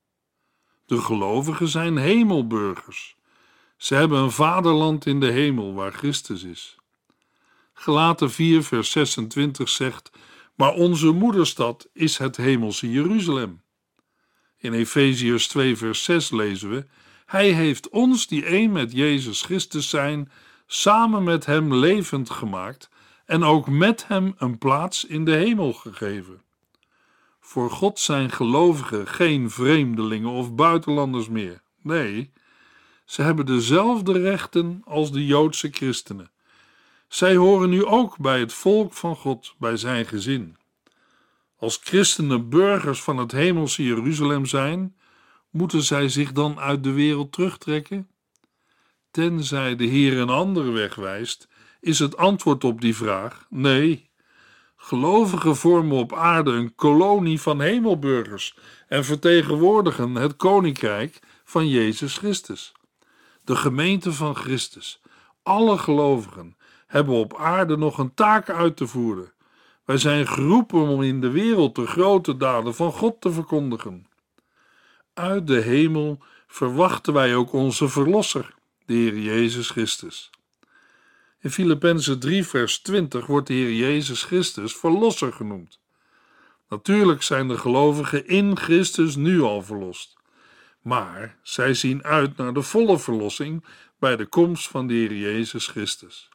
De 0.87 1.01
gelovigen 1.01 1.69
zijn 1.69 1.97
hemelburgers. 1.97 3.17
Ze 3.77 3.95
hebben 3.95 4.19
een 4.19 4.31
vaderland 4.31 5.07
in 5.07 5.21
de 5.21 5.31
hemel 5.31 5.75
waar 5.75 5.93
Christus 5.93 6.43
is. 6.43 6.77
Gelaten 7.73 8.31
4, 8.31 8.63
vers 8.63 8.91
26 8.91 9.69
zegt: 9.69 10.11
Maar 10.55 10.73
onze 10.73 11.11
moederstad 11.11 11.89
is 11.93 12.19
het 12.19 12.37
hemelse 12.37 12.91
Jeruzalem. 12.91 13.63
In 14.59 14.73
Efeziërs 14.73 15.49
2, 15.49 15.77
vers 15.77 16.05
6 16.05 16.31
lezen 16.31 16.71
we: 16.71 16.87
Hij 17.27 17.53
heeft 17.53 17.89
ons, 17.89 18.27
die 18.27 18.45
één 18.45 18.73
met 18.73 18.93
Jezus 18.93 19.43
Christus 19.43 19.89
zijn, 19.89 20.33
samen 20.67 21.25
met 21.25 21.47
Hem 21.47 21.75
levend 21.75 22.31
gemaakt 22.31 22.91
en 23.31 23.45
ook 23.45 23.69
met 23.69 24.07
Hem 24.07 24.35
een 24.39 24.59
plaats 24.59 25.05
in 25.05 25.25
de 25.25 25.35
hemel 25.35 25.73
gegeven. 25.73 26.43
Voor 27.41 27.71
God 27.71 27.99
zijn 27.99 28.31
gelovigen 28.31 29.07
geen 29.07 29.51
vreemdelingen 29.51 30.31
of 30.31 30.55
buitenlanders 30.55 31.29
meer. 31.29 31.63
Nee, 31.83 32.33
ze 33.05 33.23
hebben 33.23 33.47
dezelfde 33.47 34.13
rechten 34.13 34.83
als 34.85 35.13
de 35.13 35.27
Joodse 35.27 35.69
christenen. 35.73 36.31
Zij 37.09 37.37
horen 37.37 37.71
nu 37.71 37.85
ook 37.85 38.19
bij 38.19 38.41
het 38.41 38.53
volk 38.53 38.93
van 38.93 39.17
God, 39.17 39.55
bij 39.59 39.77
zijn 39.77 40.07
gezin. 40.07 40.57
Als 41.57 41.81
christenen 41.83 42.49
burgers 42.49 43.03
van 43.03 43.17
het 43.17 43.33
hemelse 43.33 43.83
Jeruzalem 43.83 44.47
zijn, 44.47 44.97
moeten 45.51 45.83
zij 45.83 46.09
zich 46.09 46.33
dan 46.33 46.61
uit 46.61 46.85
de 46.85 46.93
wereld 46.93 47.33
terugtrekken? 47.33 48.09
Tenzij 49.11 49.77
de 49.77 49.85
Heer 49.85 50.19
een 50.19 50.31
andere 50.31 50.71
weg 50.71 50.95
wijst, 50.95 51.49
is 51.81 51.99
het 51.99 52.17
antwoord 52.17 52.65
op 52.65 52.81
die 52.81 52.97
vraag 52.97 53.47
nee. 53.49 54.09
Gelovigen 54.77 55.57
vormen 55.57 55.97
op 55.99 56.15
aarde 56.15 56.51
een 56.51 56.75
kolonie 56.75 57.41
van 57.41 57.61
hemelburgers 57.61 58.57
en 58.89 59.05
vertegenwoordigen 59.05 60.15
het 60.15 60.37
koninkrijk 60.37 61.21
van 61.45 61.69
Jezus 61.69 62.19
Christus. 62.19 62.73
De 63.45 63.57
gemeente 63.57 64.13
van 64.13 64.37
Christus, 64.37 65.01
alle 65.43 65.79
gelovigen, 65.79 66.57
hebben 66.87 67.15
op 67.15 67.37
aarde 67.37 67.77
nog 67.77 67.99
een 67.99 68.15
taak 68.15 68.51
uit 68.51 68.77
te 68.77 68.87
voeren. 68.87 69.33
Wij 69.85 69.99
zijn 69.99 70.27
geroepen 70.27 70.89
om 70.89 71.03
in 71.03 71.21
de 71.21 71.31
wereld 71.31 71.75
de 71.75 71.87
grote 71.87 72.37
daden 72.37 72.75
van 72.75 72.93
God 72.93 73.21
te 73.21 73.33
verkondigen. 73.33 74.07
Uit 75.15 75.47
de 75.47 75.61
hemel 75.61 76.19
verwachten 76.47 77.13
wij 77.13 77.35
ook 77.35 77.53
onze 77.53 77.89
Verlosser, 77.89 78.55
de 78.85 78.93
Heer 78.95 79.19
Jezus 79.19 79.71
Christus. 79.71 80.31
In 81.43 81.51
Filippenzen 81.51 82.19
3, 82.19 82.45
vers 82.45 82.79
20 82.79 83.27
wordt 83.27 83.47
de 83.47 83.53
Heer 83.53 83.73
Jezus 83.73 84.23
Christus 84.23 84.77
Verlosser 84.77 85.33
genoemd. 85.33 85.79
Natuurlijk 86.69 87.23
zijn 87.23 87.49
de 87.49 87.59
gelovigen 87.59 88.27
in 88.27 88.57
Christus 88.57 89.17
nu 89.17 89.41
al 89.41 89.63
verlost, 89.63 90.17
maar 90.83 91.37
zij 91.43 91.75
zien 91.75 92.05
uit 92.05 92.37
naar 92.37 92.53
de 92.53 92.63
volle 92.63 92.99
verlossing 92.99 93.65
bij 93.99 94.17
de 94.17 94.27
komst 94.27 94.69
van 94.69 94.87
de 94.87 94.95
Heer 94.95 95.15
Jezus 95.15 95.67
Christus. 95.67 96.29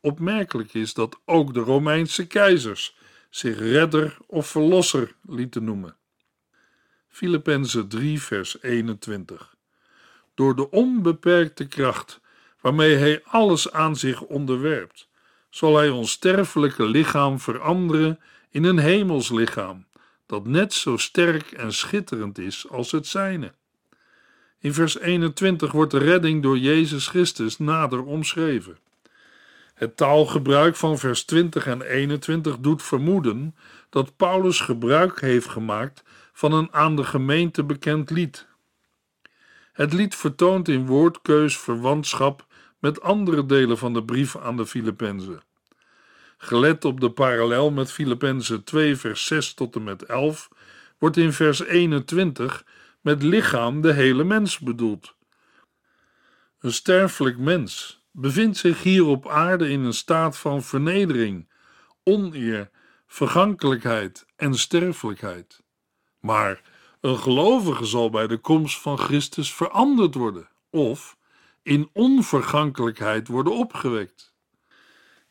Opmerkelijk 0.00 0.74
is 0.74 0.94
dat 0.94 1.18
ook 1.24 1.54
de 1.54 1.60
Romeinse 1.60 2.26
keizers 2.26 2.96
zich 3.30 3.58
redder 3.58 4.16
of 4.26 4.46
verlosser 4.46 5.14
lieten 5.26 5.64
noemen. 5.64 5.96
Filippenzen 7.08 7.88
3, 7.88 8.22
vers 8.22 8.62
21. 8.62 9.54
Door 10.34 10.56
de 10.56 10.70
onbeperkte 10.70 11.66
kracht 11.66 12.20
waarmee 12.60 12.96
hij 12.96 13.22
alles 13.24 13.72
aan 13.72 13.96
zich 13.96 14.20
onderwerpt, 14.20 15.08
zal 15.50 15.76
hij 15.76 15.88
ons 15.88 16.10
sterfelijke 16.10 16.84
lichaam 16.84 17.40
veranderen 17.40 18.20
in 18.50 18.64
een 18.64 18.78
hemels 18.78 19.30
lichaam, 19.30 19.86
dat 20.26 20.46
net 20.46 20.72
zo 20.72 20.96
sterk 20.96 21.52
en 21.52 21.72
schitterend 21.72 22.38
is 22.38 22.68
als 22.70 22.92
het 22.92 23.06
zijne. 23.06 23.52
In 24.60 24.74
vers 24.74 24.98
21 24.98 25.72
wordt 25.72 25.90
de 25.90 25.98
redding 25.98 26.42
door 26.42 26.58
Jezus 26.58 27.06
Christus 27.06 27.58
nader 27.58 28.04
omschreven. 28.04 28.78
Het 29.74 29.96
taalgebruik 29.96 30.76
van 30.76 30.98
vers 30.98 31.24
20 31.24 31.66
en 31.66 31.82
21 31.82 32.58
doet 32.58 32.82
vermoeden 32.82 33.56
dat 33.90 34.16
Paulus 34.16 34.60
gebruik 34.60 35.20
heeft 35.20 35.48
gemaakt 35.48 36.02
van 36.32 36.52
een 36.52 36.72
aan 36.72 36.96
de 36.96 37.04
gemeente 37.04 37.64
bekend 37.64 38.10
lied. 38.10 38.46
Het 39.72 39.92
lied 39.92 40.14
vertoont 40.14 40.68
in 40.68 40.86
woordkeus 40.86 41.58
verwantschap 41.58 42.46
met 42.78 43.00
andere 43.00 43.46
delen 43.46 43.78
van 43.78 43.92
de 43.92 44.04
brief 44.04 44.36
aan 44.36 44.56
de 44.56 44.66
Filippenzen. 44.66 45.42
Gelet 46.36 46.84
op 46.84 47.00
de 47.00 47.10
parallel 47.10 47.70
met 47.70 47.92
Filippenzen 47.92 48.64
2 48.64 48.96
vers 48.96 49.26
6 49.26 49.54
tot 49.54 49.74
en 49.76 49.84
met 49.84 50.02
11 50.02 50.48
wordt 50.98 51.16
in 51.16 51.32
vers 51.32 51.64
21 51.64 52.64
met 53.00 53.22
lichaam 53.22 53.80
de 53.80 53.92
hele 53.92 54.24
mens 54.24 54.58
bedoeld. 54.58 55.16
Een 56.60 56.72
sterfelijk 56.72 57.38
mens 57.38 58.02
bevindt 58.10 58.56
zich 58.56 58.82
hier 58.82 59.04
op 59.04 59.28
aarde 59.28 59.68
in 59.68 59.80
een 59.80 59.92
staat 59.92 60.38
van 60.38 60.62
vernedering, 60.62 61.48
oneer, 62.02 62.70
vergankelijkheid 63.06 64.26
en 64.36 64.54
sterfelijkheid. 64.54 65.62
Maar 66.20 66.62
een 67.00 67.18
gelovige 67.18 67.84
zal 67.84 68.10
bij 68.10 68.26
de 68.26 68.38
komst 68.38 68.80
van 68.80 68.98
Christus 68.98 69.54
veranderd 69.54 70.14
worden, 70.14 70.48
of 70.70 71.17
in 71.62 71.90
onvergankelijkheid 71.92 73.28
worden 73.28 73.52
opgewekt. 73.52 74.34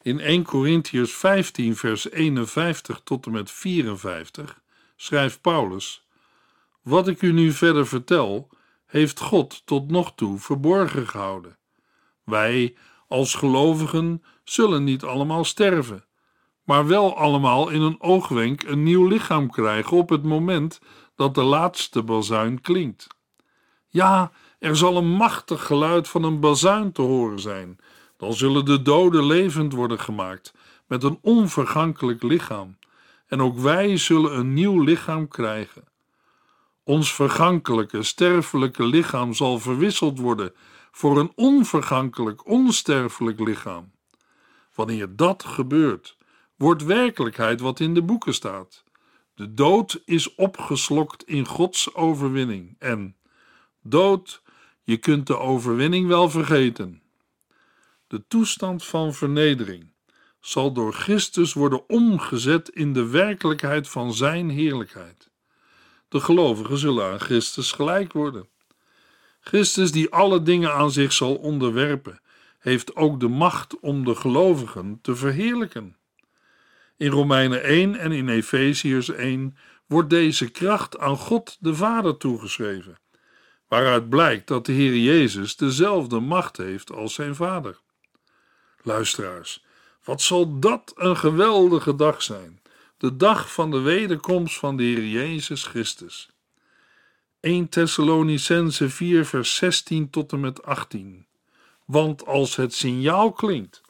In 0.01 0.19
1 0.19 0.43
Corinthians 0.43 1.13
15, 1.13 1.75
vers 1.75 2.11
51 2.11 3.01
tot 3.03 3.25
en 3.25 3.31
met 3.31 3.51
54 3.51 4.61
schrijft 4.95 5.41
Paulus: 5.41 6.07
Wat 6.81 7.07
ik 7.07 7.21
u 7.21 7.31
nu 7.31 7.51
verder 7.51 7.87
vertel, 7.87 8.49
heeft 8.85 9.19
God 9.19 9.65
tot 9.65 9.91
nog 9.91 10.15
toe 10.15 10.39
verborgen 10.39 11.07
gehouden. 11.07 11.57
Wij, 12.23 12.75
als 13.07 13.35
gelovigen 13.35 14.23
zullen 14.43 14.83
niet 14.83 15.03
allemaal 15.03 15.43
sterven, 15.43 16.05
maar 16.63 16.87
wel 16.87 17.17
allemaal 17.17 17.69
in 17.69 17.81
een 17.81 18.01
oogwenk 18.01 18.63
een 18.63 18.83
nieuw 18.83 19.07
lichaam 19.07 19.51
krijgen 19.51 19.97
op 19.97 20.09
het 20.09 20.23
moment 20.23 20.79
dat 21.15 21.35
de 21.35 21.43
laatste 21.43 22.03
bazuin 22.03 22.61
klinkt. 22.61 23.07
Ja, 23.87 24.31
er 24.59 24.75
zal 24.75 24.97
een 24.97 25.09
machtig 25.09 25.65
geluid 25.65 26.07
van 26.07 26.23
een 26.23 26.39
bazuin 26.39 26.91
te 26.91 27.01
horen 27.01 27.39
zijn. 27.39 27.79
Dan 28.17 28.33
zullen 28.33 28.65
de 28.65 28.81
doden 28.81 29.25
levend 29.25 29.73
worden 29.73 29.99
gemaakt 29.99 30.53
met 30.87 31.03
een 31.03 31.19
onvergankelijk 31.21 32.23
lichaam. 32.23 32.77
En 33.27 33.41
ook 33.41 33.57
wij 33.57 33.97
zullen 33.97 34.37
een 34.37 34.53
nieuw 34.53 34.81
lichaam 34.81 35.27
krijgen. 35.27 35.83
Ons 36.83 37.13
vergankelijke, 37.13 38.03
sterfelijke 38.03 38.85
lichaam 38.85 39.33
zal 39.33 39.59
verwisseld 39.59 40.19
worden 40.19 40.53
voor 40.91 41.19
een 41.19 41.31
onvergankelijk, 41.35 42.47
onsterfelijk 42.47 43.39
lichaam. 43.39 43.91
Wanneer 44.75 45.15
dat 45.15 45.43
gebeurt, 45.43 46.17
wordt 46.55 46.83
werkelijkheid 46.83 47.59
wat 47.59 47.79
in 47.79 47.93
de 47.93 48.01
boeken 48.01 48.33
staat. 48.33 48.83
De 49.35 49.53
dood 49.53 50.01
is 50.05 50.35
opgeslokt 50.35 51.23
in 51.23 51.45
Gods 51.45 51.95
overwinning. 51.95 52.75
En 52.79 53.15
dood, 53.81 54.41
je 54.87 54.97
kunt 54.97 55.27
de 55.27 55.37
overwinning 55.37 56.07
wel 56.07 56.29
vergeten. 56.29 57.01
De 58.07 58.23
toestand 58.27 58.85
van 58.85 59.13
vernedering 59.13 59.91
zal 60.39 60.71
door 60.73 60.93
Christus 60.93 61.53
worden 61.53 61.89
omgezet 61.89 62.69
in 62.69 62.93
de 62.93 63.07
werkelijkheid 63.07 63.89
van 63.89 64.13
Zijn 64.13 64.49
heerlijkheid. 64.49 65.29
De 66.09 66.19
gelovigen 66.19 66.77
zullen 66.77 67.11
aan 67.11 67.19
Christus 67.19 67.71
gelijk 67.71 68.13
worden. 68.13 68.47
Christus, 69.39 69.91
die 69.91 70.11
alle 70.11 70.41
dingen 70.41 70.73
aan 70.73 70.91
zich 70.91 71.13
zal 71.13 71.35
onderwerpen, 71.35 72.21
heeft 72.59 72.95
ook 72.95 73.19
de 73.19 73.27
macht 73.27 73.79
om 73.79 74.05
de 74.05 74.15
gelovigen 74.15 74.99
te 75.01 75.15
verheerlijken. 75.15 75.97
In 76.97 77.09
Romeinen 77.09 77.63
1 77.63 77.95
en 77.95 78.11
in 78.11 78.29
Efeziërs 78.29 79.09
1 79.09 79.57
wordt 79.85 80.09
deze 80.09 80.49
kracht 80.49 80.99
aan 80.99 81.17
God 81.17 81.57
de 81.59 81.75
Vader 81.75 82.17
toegeschreven, 82.17 82.97
waaruit 83.67 84.09
blijkt 84.09 84.47
dat 84.47 84.65
de 84.65 84.71
Heer 84.71 84.95
Jezus 84.97 85.55
dezelfde 85.55 86.19
macht 86.19 86.57
heeft 86.57 86.91
als 86.91 87.13
zijn 87.13 87.35
Vader. 87.35 87.79
Luisteraars, 88.81 89.63
wat 90.03 90.21
zal 90.21 90.59
dat 90.59 90.93
een 90.95 91.17
geweldige 91.17 91.95
dag 91.95 92.21
zijn, 92.21 92.61
de 92.97 93.15
dag 93.15 93.53
van 93.53 93.71
de 93.71 93.79
wederkomst 93.79 94.57
van 94.57 94.77
de 94.77 94.83
Heer 94.83 95.05
Jezus 95.05 95.63
Christus. 95.63 96.29
1 97.39 97.69
Thessalonicense 97.69 98.89
4 98.89 99.25
vers 99.25 99.55
16 99.55 100.09
tot 100.09 100.31
en 100.31 100.39
met 100.39 100.63
18. 100.63 101.25
Want 101.85 102.25
als 102.25 102.55
het 102.55 102.73
signaal 102.73 103.31
klinkt, 103.31 103.81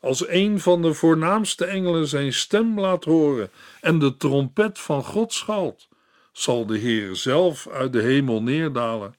als 0.00 0.28
een 0.28 0.60
van 0.60 0.82
de 0.82 0.94
voornaamste 0.94 1.64
engelen 1.64 2.06
zijn 2.06 2.32
stem 2.32 2.80
laat 2.80 3.04
horen 3.04 3.50
en 3.80 3.98
de 3.98 4.16
trompet 4.16 4.78
van 4.78 5.04
God 5.04 5.32
schalt, 5.32 5.88
zal 6.32 6.66
de 6.66 6.78
Heer 6.78 7.16
zelf 7.16 7.68
uit 7.68 7.92
de 7.92 8.02
hemel 8.02 8.42
neerdalen. 8.42 9.14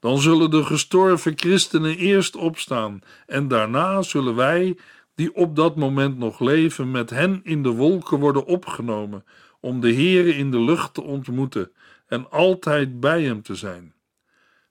Dan 0.00 0.18
zullen 0.18 0.50
de 0.50 0.64
gestorven 0.64 1.32
christenen 1.36 1.96
eerst 1.96 2.36
opstaan 2.36 3.00
en 3.26 3.48
daarna 3.48 4.02
zullen 4.02 4.34
wij, 4.34 4.78
die 5.14 5.34
op 5.34 5.56
dat 5.56 5.76
moment 5.76 6.18
nog 6.18 6.40
leven, 6.40 6.90
met 6.90 7.10
hen 7.10 7.40
in 7.44 7.62
de 7.62 7.70
wolken 7.70 8.18
worden 8.18 8.46
opgenomen 8.46 9.24
om 9.60 9.80
de 9.80 9.94
Heere 9.94 10.34
in 10.34 10.50
de 10.50 10.60
lucht 10.60 10.94
te 10.94 11.02
ontmoeten 11.02 11.72
en 12.06 12.30
altijd 12.30 13.00
bij 13.00 13.22
hem 13.22 13.42
te 13.42 13.54
zijn. 13.54 13.94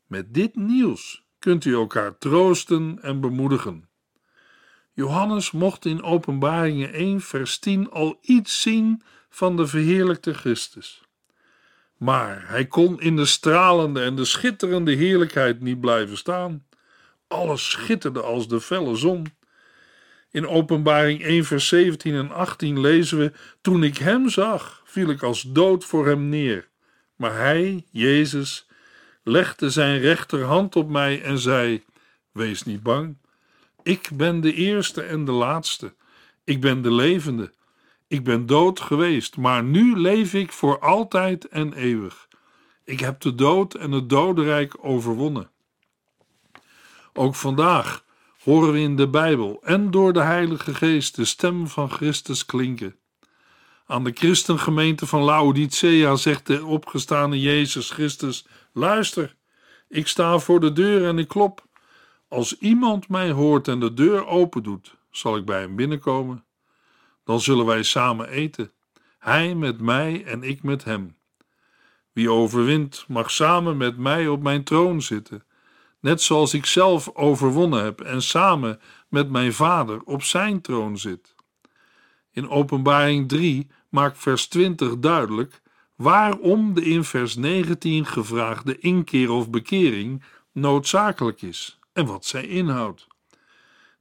Met 0.07 0.33
dit 0.33 0.55
nieuws 0.55 1.25
kunt 1.39 1.65
u 1.65 1.73
elkaar 1.73 2.17
troosten 2.17 2.99
en 3.01 3.19
bemoedigen. 3.19 3.89
Johannes 4.93 5.51
mocht 5.51 5.85
in 5.85 6.03
Openbaringen 6.03 6.93
1, 6.93 7.21
vers 7.21 7.59
10 7.59 7.91
al 7.91 8.17
iets 8.21 8.61
zien 8.61 9.01
van 9.29 9.55
de 9.55 9.67
verheerlijkte 9.67 10.33
Christus. 10.33 11.04
Maar 11.97 12.43
hij 12.47 12.65
kon 12.65 13.01
in 13.01 13.15
de 13.15 13.25
stralende 13.25 14.01
en 14.01 14.15
de 14.15 14.25
schitterende 14.25 14.91
heerlijkheid 14.91 15.61
niet 15.61 15.79
blijven 15.79 16.17
staan. 16.17 16.65
Alles 17.27 17.69
schitterde 17.69 18.21
als 18.21 18.47
de 18.47 18.61
felle 18.61 18.95
zon. 18.95 19.25
In 20.31 20.47
Openbaring 20.47 21.23
1, 21.23 21.45
vers 21.45 21.67
17 21.67 22.13
en 22.13 22.31
18 22.31 22.79
lezen 22.79 23.17
we: 23.17 23.31
Toen 23.61 23.83
ik 23.83 23.97
hem 23.97 24.29
zag, 24.29 24.81
viel 24.85 25.09
ik 25.09 25.23
als 25.23 25.41
dood 25.41 25.85
voor 25.85 26.07
hem 26.07 26.29
neer. 26.29 26.67
Maar 27.15 27.37
hij, 27.37 27.85
Jezus, 27.91 28.67
legde 29.23 29.69
zijn 29.69 29.99
rechterhand 29.99 30.75
op 30.75 30.89
mij 30.89 31.21
en 31.21 31.39
zei: 31.39 31.83
Wees 32.31 32.63
niet 32.63 32.83
bang. 32.83 33.17
Ik 33.83 34.09
ben 34.13 34.41
de 34.41 34.53
eerste 34.53 35.01
en 35.01 35.25
de 35.25 35.31
laatste. 35.31 35.93
Ik 36.43 36.61
ben 36.61 36.81
de 36.81 36.91
levende. 36.91 37.51
Ik 38.07 38.23
ben 38.23 38.45
dood 38.45 38.79
geweest, 38.79 39.37
maar 39.37 39.63
nu 39.63 39.99
leef 39.99 40.33
ik 40.33 40.51
voor 40.51 40.79
altijd 40.79 41.47
en 41.47 41.73
eeuwig. 41.73 42.27
Ik 42.83 42.99
heb 42.99 43.19
de 43.19 43.35
dood 43.35 43.73
en 43.73 43.91
het 43.91 44.09
dodenrijk 44.09 44.77
overwonnen. 44.81 45.49
Ook 47.13 47.35
vandaag 47.35 48.05
horen 48.43 48.71
we 48.73 48.79
in 48.79 48.95
de 48.95 49.07
Bijbel 49.07 49.59
en 49.63 49.91
door 49.91 50.13
de 50.13 50.21
Heilige 50.21 50.73
Geest 50.73 51.15
de 51.15 51.25
stem 51.25 51.67
van 51.67 51.89
Christus 51.89 52.45
klinken. 52.45 52.95
Aan 53.85 54.03
de 54.03 54.11
christengemeente 54.13 55.05
van 55.05 55.21
Laodicea 55.21 56.15
zegt 56.15 56.47
de 56.47 56.65
opgestane 56.65 57.41
Jezus 57.41 57.91
Christus: 57.91 58.47
Luister, 58.73 59.35
ik 59.87 60.07
sta 60.07 60.39
voor 60.39 60.59
de 60.59 60.73
deur 60.73 61.07
en 61.07 61.19
ik 61.19 61.27
klop. 61.27 61.65
Als 62.27 62.57
iemand 62.57 63.09
mij 63.09 63.31
hoort 63.31 63.67
en 63.67 63.79
de 63.79 63.93
deur 63.93 64.25
open 64.25 64.63
doet, 64.63 64.95
zal 65.11 65.37
ik 65.37 65.45
bij 65.45 65.59
hem 65.59 65.75
binnenkomen. 65.75 66.45
Dan 67.25 67.39
zullen 67.39 67.65
wij 67.65 67.83
samen 67.83 68.29
eten, 68.29 68.71
hij 69.19 69.55
met 69.55 69.79
mij 69.79 70.23
en 70.25 70.43
ik 70.43 70.63
met 70.63 70.83
hem. 70.83 71.15
Wie 72.11 72.31
overwint, 72.31 73.05
mag 73.07 73.31
samen 73.31 73.77
met 73.77 73.97
mij 73.97 74.27
op 74.27 74.41
mijn 74.41 74.63
troon 74.63 75.01
zitten, 75.01 75.43
net 75.99 76.21
zoals 76.21 76.53
ik 76.53 76.65
zelf 76.65 77.09
overwonnen 77.13 77.83
heb 77.83 78.01
en 78.01 78.21
samen 78.21 78.79
met 79.09 79.29
mijn 79.29 79.53
Vader 79.53 80.01
op 80.03 80.23
zijn 80.23 80.61
troon 80.61 80.97
zit. 80.97 81.35
In 82.31 82.49
Openbaring 82.49 83.29
3 83.29 83.67
maakt 83.89 84.17
vers 84.17 84.47
20 84.47 84.99
duidelijk 84.99 85.61
waarom 85.95 86.73
de 86.73 86.81
in 86.81 87.03
vers 87.03 87.35
19 87.35 88.05
gevraagde 88.05 88.79
inkeer 88.79 89.31
of 89.31 89.49
bekering 89.49 90.23
noodzakelijk 90.51 91.41
is 91.41 91.79
en 91.93 92.05
wat 92.05 92.25
zij 92.25 92.47
inhoudt. 92.47 93.07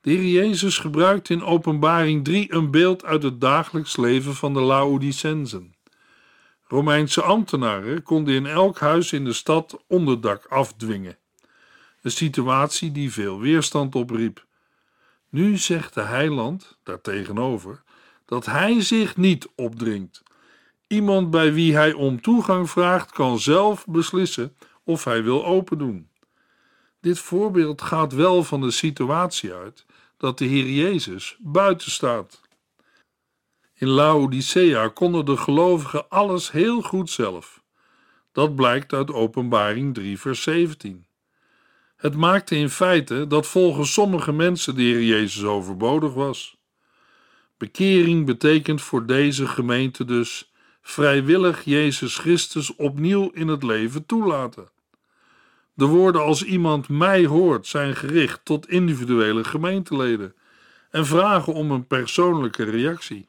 De 0.04 0.10
Heer 0.10 0.24
Jezus 0.24 0.78
gebruikt 0.78 1.30
in 1.30 1.42
Openbaring 1.42 2.24
3 2.24 2.52
een 2.52 2.70
beeld 2.70 3.04
uit 3.04 3.22
het 3.22 3.40
dagelijks 3.40 3.96
leven 3.96 4.34
van 4.34 4.54
de 4.54 4.60
Laodicensen. 4.60 5.74
Romeinse 6.68 7.22
ambtenaren 7.22 8.02
konden 8.02 8.34
in 8.34 8.46
elk 8.46 8.78
huis 8.78 9.12
in 9.12 9.24
de 9.24 9.32
stad 9.32 9.82
onderdak 9.86 10.44
afdwingen. 10.44 11.16
Een 12.02 12.10
situatie 12.10 12.92
die 12.92 13.12
veel 13.12 13.40
weerstand 13.40 13.94
opriep. 13.94 14.44
Nu 15.28 15.56
zegt 15.56 15.94
de 15.94 16.02
heiland 16.02 16.78
daartegenover 16.82 17.82
dat 18.24 18.46
hij 18.46 18.80
zich 18.80 19.16
niet 19.16 19.48
opdringt. 19.54 20.22
Iemand 20.86 21.30
bij 21.30 21.52
wie 21.52 21.74
hij 21.74 21.92
om 21.92 22.20
toegang 22.20 22.70
vraagt, 22.70 23.12
kan 23.12 23.38
zelf 23.38 23.86
beslissen 23.86 24.56
of 24.82 25.04
hij 25.04 25.22
wil 25.22 25.46
opendoen. 25.46 26.08
Dit 27.00 27.18
voorbeeld 27.18 27.82
gaat 27.82 28.12
wel 28.12 28.44
van 28.44 28.60
de 28.60 28.70
situatie 28.70 29.52
uit 29.52 29.84
dat 30.24 30.38
de 30.38 30.44
Heer 30.44 30.70
Jezus 30.70 31.36
buiten 31.38 31.90
staat. 31.90 32.40
In 33.74 33.88
Laodicea 33.88 34.88
konden 34.88 35.24
de 35.24 35.36
gelovigen 35.36 36.08
alles 36.08 36.50
heel 36.50 36.82
goed 36.82 37.10
zelf. 37.10 37.62
Dat 38.32 38.54
blijkt 38.54 38.92
uit 38.92 39.12
Openbaring 39.12 39.94
3, 39.94 40.18
vers 40.18 40.42
17. 40.42 41.06
Het 41.96 42.16
maakte 42.16 42.56
in 42.56 42.68
feite 42.68 43.26
dat 43.26 43.46
volgens 43.46 43.92
sommige 43.92 44.32
mensen 44.32 44.74
de 44.74 44.82
Heer 44.82 45.02
Jezus 45.02 45.44
overbodig 45.44 46.14
was. 46.14 46.56
Bekering 47.56 48.26
betekent 48.26 48.82
voor 48.82 49.06
deze 49.06 49.46
gemeente 49.46 50.04
dus 50.04 50.52
vrijwillig 50.82 51.64
Jezus 51.64 52.18
Christus 52.18 52.76
opnieuw 52.76 53.30
in 53.30 53.48
het 53.48 53.62
leven 53.62 54.06
toelaten. 54.06 54.68
De 55.74 55.84
woorden 55.86 56.22
als 56.22 56.44
iemand 56.44 56.88
mij 56.88 57.26
hoort 57.26 57.66
zijn 57.66 57.96
gericht 57.96 58.44
tot 58.44 58.68
individuele 58.68 59.44
gemeenteleden 59.44 60.34
en 60.90 61.06
vragen 61.06 61.52
om 61.52 61.70
een 61.70 61.86
persoonlijke 61.86 62.64
reactie. 62.64 63.28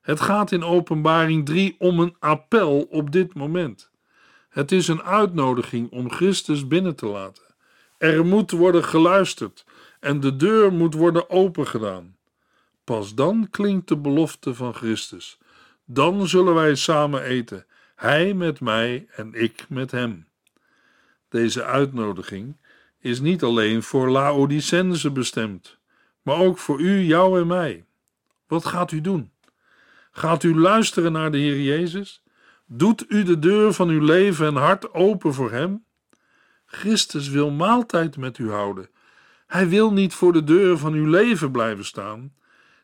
Het 0.00 0.20
gaat 0.20 0.52
in 0.52 0.64
Openbaring 0.64 1.46
3 1.46 1.76
om 1.78 2.00
een 2.00 2.16
appel 2.18 2.86
op 2.90 3.12
dit 3.12 3.34
moment. 3.34 3.90
Het 4.48 4.72
is 4.72 4.88
een 4.88 5.02
uitnodiging 5.02 5.90
om 5.90 6.10
Christus 6.10 6.66
binnen 6.66 6.96
te 6.96 7.06
laten. 7.06 7.42
Er 7.98 8.26
moet 8.26 8.50
worden 8.50 8.84
geluisterd 8.84 9.64
en 10.00 10.20
de 10.20 10.36
deur 10.36 10.72
moet 10.72 10.94
worden 10.94 11.30
opengedaan. 11.30 12.16
Pas 12.84 13.14
dan 13.14 13.48
klinkt 13.50 13.88
de 13.88 13.96
belofte 13.96 14.54
van 14.54 14.74
Christus. 14.74 15.38
Dan 15.84 16.28
zullen 16.28 16.54
wij 16.54 16.74
samen 16.74 17.22
eten, 17.22 17.66
Hij 17.94 18.34
met 18.34 18.60
mij 18.60 19.06
en 19.10 19.34
ik 19.34 19.66
met 19.68 19.90
Hem. 19.90 20.27
Deze 21.28 21.64
uitnodiging 21.64 22.56
is 23.00 23.20
niet 23.20 23.42
alleen 23.42 23.82
voor 23.82 24.10
Laodicense 24.10 25.10
bestemd. 25.10 25.78
maar 26.22 26.36
ook 26.36 26.58
voor 26.58 26.80
u, 26.80 27.00
jou 27.00 27.40
en 27.40 27.46
mij. 27.46 27.84
Wat 28.46 28.64
gaat 28.64 28.92
u 28.92 29.00
doen? 29.00 29.30
Gaat 30.10 30.42
u 30.42 30.58
luisteren 30.58 31.12
naar 31.12 31.30
de 31.30 31.38
Heer 31.38 31.60
Jezus? 31.60 32.22
Doet 32.66 33.04
u 33.08 33.22
de 33.22 33.38
deur 33.38 33.72
van 33.72 33.88
uw 33.88 34.00
leven 34.00 34.46
en 34.46 34.56
hart 34.56 34.94
open 34.94 35.34
voor 35.34 35.50
Hem? 35.50 35.84
Christus 36.66 37.28
wil 37.28 37.50
maaltijd 37.50 38.16
met 38.16 38.38
u 38.38 38.50
houden. 38.50 38.88
Hij 39.46 39.68
wil 39.68 39.92
niet 39.92 40.14
voor 40.14 40.32
de 40.32 40.44
deur 40.44 40.78
van 40.78 40.92
uw 40.92 41.06
leven 41.06 41.50
blijven 41.50 41.84
staan. 41.84 42.34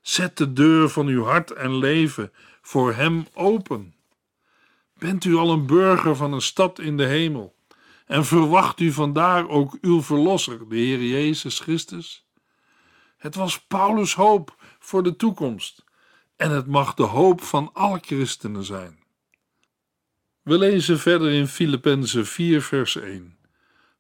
Zet 0.03 0.37
de 0.37 0.53
deur 0.53 0.89
van 0.89 1.07
uw 1.07 1.25
hart 1.25 1.51
en 1.51 1.77
leven 1.77 2.33
voor 2.63 2.95
Hem 2.95 3.27
open. 3.35 3.95
Bent 4.99 5.25
u 5.25 5.35
al 5.35 5.51
een 5.51 5.67
burger 5.67 6.17
van 6.17 6.33
een 6.33 6.43
stad 6.43 6.79
in 6.79 6.97
de 6.97 7.05
hemel 7.05 7.54
en 8.05 8.25
verwacht 8.25 8.81
u 8.81 8.93
vandaar 8.93 9.49
ook 9.49 9.79
uw 9.81 10.03
Verlosser, 10.03 10.69
de 10.69 10.77
Heer 10.77 11.03
Jezus 11.03 11.61
Christus? 11.61 12.27
Het 13.17 13.35
was 13.35 13.67
Paulus' 13.67 14.15
hoop 14.15 14.57
voor 14.79 15.03
de 15.03 15.17
toekomst 15.17 15.85
en 16.37 16.51
het 16.51 16.67
mag 16.67 16.95
de 16.95 17.03
hoop 17.03 17.43
van 17.43 17.71
alle 17.73 17.99
christenen 17.99 18.65
zijn. 18.65 19.03
We 20.43 20.59
lezen 20.59 20.99
verder 20.99 21.33
in 21.33 21.47
Filippenzen 21.47 22.27
4, 22.27 22.63
vers 22.63 22.97
1. 22.97 23.39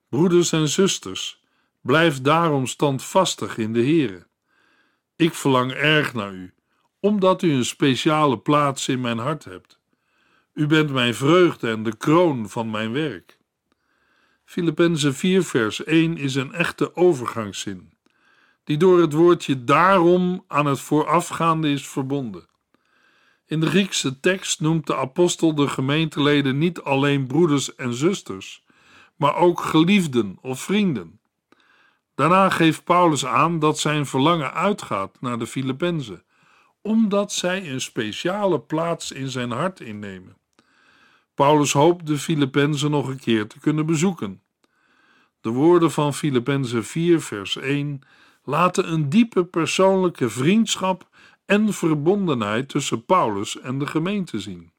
Broeders 0.08 0.52
en 0.52 0.68
zusters, 0.68 1.42
blijf 1.80 2.20
daarom 2.20 2.66
standvastig 2.66 3.58
in 3.58 3.72
de 3.72 3.84
Here. 3.86 4.26
Ik 5.16 5.34
verlang 5.34 5.72
erg 5.72 6.14
naar 6.14 6.32
u, 6.32 6.54
omdat 7.00 7.42
u 7.42 7.52
een 7.52 7.64
speciale 7.64 8.38
plaats 8.38 8.88
in 8.88 9.00
mijn 9.00 9.18
hart 9.18 9.44
hebt. 9.44 9.80
U 10.52 10.66
bent 10.66 10.90
mijn 10.90 11.14
vreugde 11.14 11.70
en 11.70 11.82
de 11.82 11.96
kroon 11.96 12.48
van 12.48 12.70
mijn 12.70 12.92
werk. 12.92 13.38
Filippenzen 14.44 15.14
4, 15.14 15.44
vers 15.44 15.84
1 15.84 16.16
is 16.16 16.34
een 16.34 16.52
echte 16.52 16.96
overgangszin, 16.96 17.92
die 18.64 18.76
door 18.76 19.00
het 19.00 19.12
woordje 19.12 19.64
daarom 19.64 20.44
aan 20.48 20.66
het 20.66 20.80
voorafgaande 20.80 21.70
is 21.70 21.88
verbonden. 21.88 22.46
In 23.46 23.60
de 23.60 23.66
Griekse 23.66 24.20
tekst 24.20 24.60
noemt 24.60 24.86
de 24.86 24.96
apostel 24.96 25.54
de 25.54 25.68
gemeenteleden 25.68 26.58
niet 26.58 26.80
alleen 26.80 27.26
broeders 27.26 27.74
en 27.74 27.94
zusters, 27.94 28.64
maar 29.16 29.34
ook 29.34 29.60
geliefden 29.60 30.38
of 30.40 30.60
vrienden. 30.60 31.20
Daarna 32.14 32.50
geeft 32.50 32.84
Paulus 32.84 33.26
aan 33.26 33.58
dat 33.58 33.78
zijn 33.78 34.06
verlangen 34.06 34.52
uitgaat 34.52 35.20
naar 35.20 35.38
de 35.38 35.46
Filippenzen, 35.46 36.24
omdat 36.82 37.32
zij 37.32 37.70
een 37.70 37.80
speciale 37.80 38.60
plaats 38.60 39.12
in 39.12 39.28
zijn 39.28 39.50
hart 39.50 39.80
innemen. 39.80 40.36
Paulus 41.34 41.72
hoopt 41.72 42.06
de 42.06 42.18
Filippenzen 42.18 42.90
nog 42.90 43.08
een 43.08 43.20
keer 43.20 43.46
te 43.46 43.58
kunnen 43.58 43.86
bezoeken. 43.86 44.42
De 45.40 45.50
woorden 45.50 45.90
van 45.90 46.14
Filippenzen 46.14 46.84
4, 46.84 47.20
vers 47.20 47.56
1 47.56 48.00
laten 48.44 48.92
een 48.92 49.08
diepe 49.08 49.44
persoonlijke 49.44 50.30
vriendschap 50.30 51.08
en 51.46 51.72
verbondenheid 51.72 52.68
tussen 52.68 53.04
Paulus 53.04 53.60
en 53.60 53.78
de 53.78 53.86
gemeente 53.86 54.40
zien. 54.40 54.72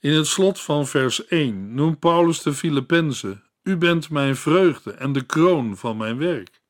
In 0.00 0.12
het 0.12 0.26
slot 0.26 0.60
van 0.60 0.86
vers 0.86 1.26
1 1.26 1.74
noemt 1.74 1.98
Paulus 1.98 2.42
de 2.42 2.54
Filippenzen: 2.54 3.42
U 3.62 3.76
bent 3.76 4.10
mijn 4.10 4.36
vreugde 4.36 4.90
en 4.92 5.12
de 5.12 5.22
kroon 5.22 5.76
van 5.76 5.96
mijn 5.96 6.18
werk. 6.18 6.60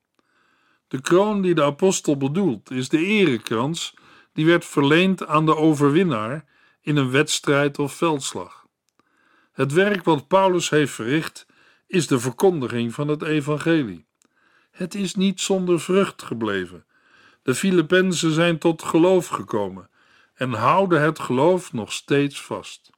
De 0.88 1.00
kroon 1.00 1.42
die 1.42 1.54
de 1.54 1.62
apostel 1.62 2.16
bedoelt 2.16 2.70
is 2.70 2.88
de 2.88 3.04
erekrans 3.06 3.94
die 4.32 4.46
werd 4.46 4.64
verleend 4.64 5.26
aan 5.26 5.46
de 5.46 5.56
overwinnaar 5.56 6.44
in 6.82 6.96
een 6.96 7.10
wedstrijd 7.10 7.78
of 7.78 7.94
veldslag. 7.94 8.66
Het 9.52 9.72
werk 9.72 10.04
wat 10.04 10.28
Paulus 10.28 10.70
heeft 10.70 10.92
verricht 10.92 11.46
is 11.86 12.06
de 12.06 12.20
verkondiging 12.20 12.94
van 12.94 13.08
het 13.08 13.22
evangelie. 13.22 14.06
Het 14.70 14.94
is 14.94 15.14
niet 15.14 15.40
zonder 15.40 15.80
vrucht 15.80 16.22
gebleven. 16.22 16.84
De 17.42 17.54
Filippenzen 17.54 18.32
zijn 18.32 18.58
tot 18.58 18.82
geloof 18.82 19.26
gekomen 19.26 19.90
en 20.34 20.52
houden 20.52 21.02
het 21.02 21.18
geloof 21.18 21.72
nog 21.72 21.92
steeds 21.92 22.42
vast. 22.42 22.90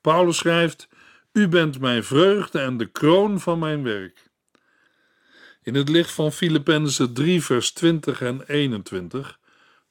Paulus 0.00 0.36
schrijft: 0.36 0.88
U 1.32 1.48
bent 1.48 1.80
mijn 1.80 2.04
vreugde 2.04 2.58
en 2.58 2.76
de 2.76 2.86
kroon 2.86 3.40
van 3.40 3.58
mijn 3.58 3.82
werk. 3.82 4.30
In 5.62 5.74
het 5.74 5.88
licht 5.88 6.10
van 6.10 6.32
Filippenzen 6.32 7.14
3, 7.14 7.42
vers 7.42 7.72
20 7.72 8.20
en 8.20 8.46
21 8.46 9.38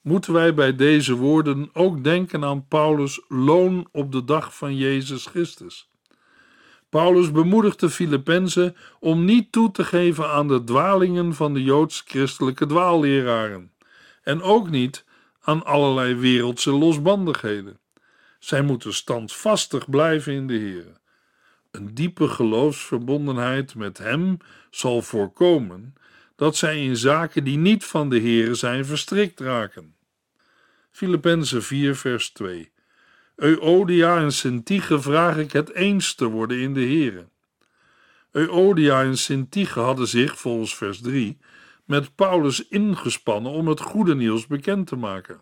moeten 0.04 0.34
wij 0.34 0.54
bij 0.54 0.76
deze 0.76 1.16
woorden 1.16 1.70
ook 1.74 2.04
denken 2.04 2.44
aan 2.44 2.68
Paulus' 2.68 3.22
loon 3.28 3.88
op 3.92 4.12
de 4.12 4.24
dag 4.24 4.56
van 4.56 4.76
Jezus 4.76 5.26
Christus. 5.26 5.92
Paulus 6.89 7.32
bemoedigt 7.32 7.80
de 7.80 7.89
Filippenzen 7.89 8.76
om 9.00 9.26
niet 9.26 9.52
toe 9.52 9.72
te 9.72 9.84
geven 9.84 10.30
aan 10.30 10.48
de 10.48 10.63
dwalingen 10.63 11.34
van 11.34 11.54
de 11.54 11.63
joods-christelijke 11.63 12.66
dwaalleraren 12.66 13.72
en 14.24 14.42
ook 14.42 14.70
niet 14.70 15.06
aan 15.42 15.66
allerlei 15.66 16.16
wereldse 16.16 16.72
losbandigheden. 16.72 17.80
Zij 18.39 18.62
moeten 18.62 18.94
standvastig 18.94 19.89
blijven 19.89 20.34
in 20.34 20.48
de 20.48 20.54
Heer. 20.54 20.98
Een 21.72 21.94
diepe 21.94 22.28
geloofsverbondenheid 22.28 23.76
met 23.76 23.98
Hem 23.98 24.38
zal 24.70 25.02
voorkomen 25.02 25.94
dat 26.36 26.56
zij 26.56 26.84
in 26.84 26.98
zaken 26.98 27.44
die 27.44 27.58
niet 27.58 27.86
van 27.86 28.10
de 28.10 28.18
Heer 28.18 28.56
zijn 28.56 28.86
verstrikt 28.86 29.39
raken. 29.39 29.92
Filippenzen 30.93 31.63
4 31.63 31.95
vers 31.95 32.29
2 32.29 32.71
Euodia 33.36 34.17
en 34.17 34.32
Sintige 34.32 35.01
vraag 35.01 35.38
ik 35.38 35.51
het 35.51 35.73
eens 35.73 36.15
te 36.15 36.25
worden 36.25 36.60
in 36.60 36.73
de 36.73 36.82
Heer. 36.82 37.27
Euodia 38.32 39.01
en 39.01 39.17
Sintige 39.17 39.79
hadden 39.79 40.08
zich, 40.08 40.39
volgens 40.39 40.75
vers 40.75 41.01
3, 41.01 41.38
met 41.86 42.15
Paulus 42.15 42.67
ingespannen 42.67 43.51
om 43.51 43.67
het 43.67 43.82
goede 43.82 44.15
nieuws 44.15 44.47
bekend 44.47 44.88
te 44.88 44.95
maken. 44.95 45.41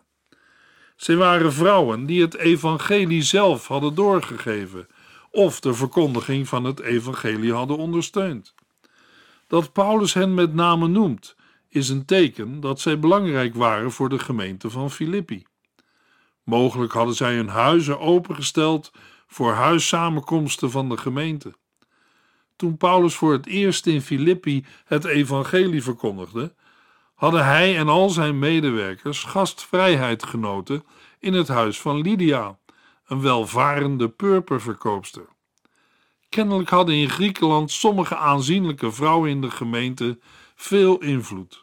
Zij 0.96 1.16
waren 1.16 1.52
vrouwen 1.52 2.06
die 2.06 2.22
het 2.22 2.34
evangelie 2.34 3.22
zelf 3.22 3.66
hadden 3.66 3.94
doorgegeven 3.94 4.86
of 5.30 5.60
de 5.60 5.74
verkondiging 5.74 6.48
van 6.48 6.64
het 6.64 6.80
evangelie 6.80 7.52
hadden 7.52 7.76
ondersteund. 7.76 8.54
Dat 9.46 9.72
Paulus 9.72 10.14
hen 10.14 10.34
met 10.34 10.54
name 10.54 10.88
noemt, 10.88 11.36
is 11.72 11.88
een 11.88 12.04
teken 12.04 12.60
dat 12.60 12.80
zij 12.80 12.98
belangrijk 12.98 13.54
waren 13.54 13.92
voor 13.92 14.08
de 14.08 14.18
gemeente 14.18 14.70
van 14.70 14.90
Filippi. 14.90 15.42
Mogelijk 16.44 16.92
hadden 16.92 17.14
zij 17.14 17.34
hun 17.34 17.48
huizen 17.48 18.00
opengesteld 18.00 18.92
voor 19.26 19.52
huissamenkomsten 19.52 20.70
van 20.70 20.88
de 20.88 20.96
gemeente. 20.96 21.54
Toen 22.56 22.76
Paulus 22.76 23.14
voor 23.14 23.32
het 23.32 23.46
eerst 23.46 23.86
in 23.86 24.02
Filippi 24.02 24.64
het 24.84 25.04
evangelie 25.04 25.82
verkondigde, 25.82 26.54
hadden 27.14 27.44
hij 27.44 27.76
en 27.76 27.88
al 27.88 28.10
zijn 28.10 28.38
medewerkers 28.38 29.24
gastvrijheid 29.24 30.22
genoten 30.22 30.84
in 31.18 31.32
het 31.32 31.48
huis 31.48 31.80
van 31.80 32.00
Lydia, 32.00 32.58
een 33.06 33.20
welvarende 33.20 34.08
purperverkoopster. 34.08 35.26
Kennelijk 36.28 36.68
hadden 36.68 36.94
in 36.94 37.10
Griekenland 37.10 37.70
sommige 37.70 38.16
aanzienlijke 38.16 38.92
vrouwen 38.92 39.30
in 39.30 39.40
de 39.40 39.50
gemeente 39.50 40.18
veel 40.54 40.98
invloed. 40.98 41.61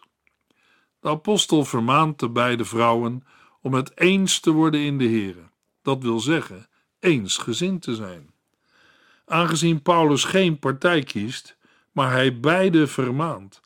De 1.00 1.10
apostel 1.10 1.66
vermaant 1.66 2.20
de 2.20 2.30
beide 2.30 2.66
vrouwen 2.66 3.24
om 3.62 3.74
het 3.74 4.00
eens 4.00 4.40
te 4.40 4.52
worden 4.52 4.80
in 4.80 4.98
de 4.98 5.10
Here, 5.10 5.50
dat 5.82 6.04
wil 6.04 6.20
zeggen, 6.20 6.68
eensgezind 7.00 7.82
te 7.82 7.96
zijn. 7.96 8.34
Aangezien 9.26 9.82
Paulus 9.82 10.24
geen 10.24 10.60
partij 10.60 11.04
kiest, 11.04 11.58
maar 11.92 12.12
hij 12.12 12.40
beide 12.40 12.88
vermaant, 12.88 13.62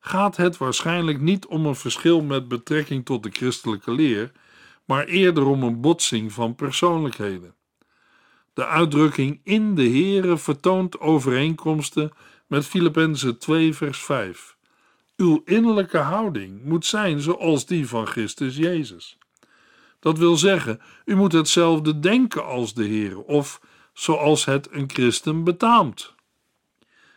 gaat 0.00 0.36
het 0.36 0.56
waarschijnlijk 0.56 1.20
niet 1.20 1.46
om 1.46 1.66
een 1.66 1.74
verschil 1.74 2.22
met 2.22 2.48
betrekking 2.48 3.04
tot 3.04 3.22
de 3.22 3.30
christelijke 3.30 3.92
leer, 3.92 4.32
maar 4.84 5.04
eerder 5.04 5.46
om 5.46 5.62
een 5.62 5.80
botsing 5.80 6.32
van 6.32 6.54
persoonlijkheden. 6.54 7.54
De 8.54 8.66
uitdrukking 8.66 9.40
in 9.42 9.74
de 9.74 9.90
Here 9.90 10.36
vertoont 10.36 11.00
overeenkomsten 11.00 12.12
met 12.46 12.66
Filippenzen 12.66 13.38
2 13.38 13.74
vers 13.74 14.04
5. 14.04 14.55
Uw 15.16 15.42
innerlijke 15.44 15.98
houding 15.98 16.64
moet 16.64 16.86
zijn 16.86 17.20
zoals 17.20 17.66
die 17.66 17.88
van 17.88 18.06
Christus 18.06 18.56
Jezus. 18.56 19.18
Dat 20.00 20.18
wil 20.18 20.36
zeggen, 20.36 20.80
u 21.04 21.14
moet 21.14 21.32
hetzelfde 21.32 22.00
denken 22.00 22.44
als 22.44 22.74
de 22.74 22.84
Heer, 22.84 23.22
of 23.22 23.60
zoals 23.92 24.44
het 24.44 24.68
een 24.70 24.90
christen 24.90 25.44
betaamt. 25.44 26.14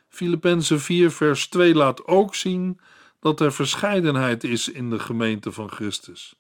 Filippenzen 0.07 0.79
4 0.79 1.11
vers 1.11 1.47
2 1.47 1.75
laat 1.75 2.05
ook 2.05 2.35
zien 2.35 2.79
dat 3.19 3.39
er 3.39 3.53
verscheidenheid 3.53 4.43
is 4.43 4.69
in 4.69 4.89
de 4.89 4.99
gemeente 4.99 5.51
van 5.51 5.69
Christus. 5.71 6.35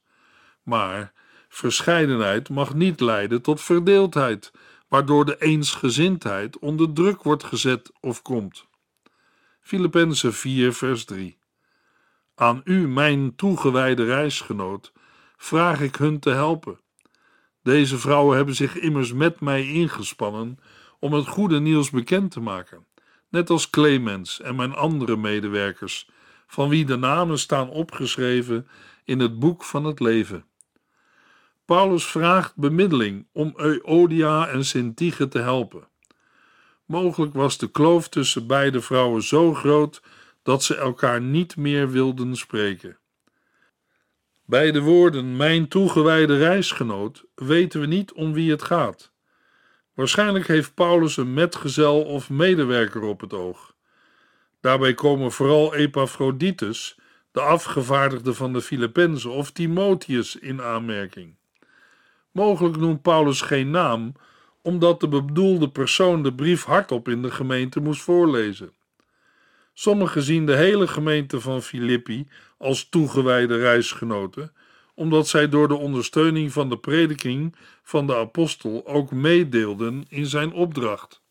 Maar 0.63 1.13
verscheidenheid 1.49 2.49
mag 2.49 2.73
niet 2.73 2.99
leiden 2.99 3.41
tot 3.41 3.61
verdeeldheid, 3.61 4.51
waardoor 4.87 5.25
de 5.25 5.41
eensgezindheid 5.41 6.59
onder 6.59 6.93
druk 6.93 7.23
wordt 7.23 7.43
gezet 7.43 7.91
of 7.99 8.21
komt. 8.21 8.67
Filippenzen 9.61 10.33
4 10.33 10.73
vers 10.73 11.05
3 11.05 11.38
Aan 12.39 12.61
u, 12.63 12.87
mijn 12.87 13.35
toegewijde 13.35 14.05
reisgenoot, 14.05 14.91
vraag 15.37 15.81
ik 15.81 15.95
hun 15.95 16.19
te 16.19 16.29
helpen. 16.29 16.79
Deze 17.63 17.97
vrouwen 17.97 18.35
hebben 18.35 18.55
zich 18.55 18.75
immers 18.75 19.13
met 19.13 19.39
mij 19.39 19.67
ingespannen 19.67 20.59
om 20.99 21.13
het 21.13 21.27
goede 21.27 21.59
nieuws 21.59 21.89
bekend 21.89 22.31
te 22.31 22.39
maken, 22.39 22.85
net 23.29 23.49
als 23.49 23.69
Clemens 23.69 24.41
en 24.41 24.55
mijn 24.55 24.73
andere 24.73 25.17
medewerkers 25.17 26.09
van 26.47 26.69
wie 26.69 26.85
de 26.85 26.95
namen 26.95 27.39
staan 27.39 27.69
opgeschreven 27.69 28.67
in 29.03 29.19
het 29.19 29.39
boek 29.39 29.63
van 29.63 29.85
het 29.85 29.99
leven. 29.99 30.45
Paulus 31.65 32.05
vraagt 32.05 32.55
bemiddeling 32.55 33.27
om 33.31 33.53
Euodia 33.55 34.47
en 34.47 34.65
Sintige 34.65 35.27
te 35.27 35.39
helpen. 35.39 35.87
Mogelijk 36.85 37.33
was 37.33 37.57
de 37.57 37.71
kloof 37.71 38.09
tussen 38.09 38.47
beide 38.47 38.81
vrouwen 38.81 39.23
zo 39.23 39.53
groot 39.53 40.01
dat 40.49 40.63
ze 40.63 40.75
elkaar 40.75 41.21
niet 41.21 41.57
meer 41.57 41.89
wilden 41.89 42.35
spreken. 42.35 42.97
Bij 44.45 44.71
de 44.71 44.81
woorden 44.81 45.35
mijn 45.35 45.67
toegewijde 45.67 46.37
reisgenoot 46.37 47.25
weten 47.35 47.79
we 47.79 47.85
niet 47.85 48.13
om 48.13 48.33
wie 48.33 48.51
het 48.51 48.61
gaat. 48.61 49.11
Waarschijnlijk 49.93 50.47
heeft 50.47 50.73
Paulus 50.73 51.17
een 51.17 51.33
metgezel 51.33 52.03
of 52.03 52.29
medewerker 52.29 53.01
op 53.01 53.21
het 53.21 53.33
oog. 53.33 53.75
Daarbij 54.61 54.93
komen 54.93 55.31
vooral 55.31 55.75
Epaphroditus, 55.75 56.99
de 57.31 57.41
afgevaardigde 57.41 58.33
van 58.33 58.53
de 58.53 58.61
Filippenzen, 58.61 59.31
of 59.31 59.51
Timotheus 59.51 60.35
in 60.35 60.61
aanmerking. 60.61 61.35
Mogelijk 62.31 62.77
noemt 62.77 63.01
Paulus 63.01 63.41
geen 63.41 63.69
naam, 63.69 64.13
omdat 64.61 64.99
de 64.99 65.07
bedoelde 65.07 65.69
persoon 65.69 66.23
de 66.23 66.33
brief 66.33 66.63
hardop 66.63 67.07
in 67.07 67.21
de 67.21 67.31
gemeente 67.31 67.79
moest 67.79 68.01
voorlezen. 68.01 68.77
Sommigen 69.79 70.21
zien 70.21 70.45
de 70.45 70.55
hele 70.55 70.87
gemeente 70.87 71.41
van 71.41 71.61
Filippi 71.61 72.27
als 72.57 72.89
toegewijde 72.89 73.57
reisgenoten, 73.57 74.53
omdat 74.93 75.27
zij 75.27 75.49
door 75.49 75.67
de 75.67 75.75
ondersteuning 75.75 76.51
van 76.51 76.69
de 76.69 76.77
prediking 76.77 77.55
van 77.83 78.07
de 78.07 78.15
apostel 78.15 78.87
ook 78.87 79.11
meedeelden 79.11 80.05
in 80.09 80.25
zijn 80.25 80.53
opdracht. 80.53 81.21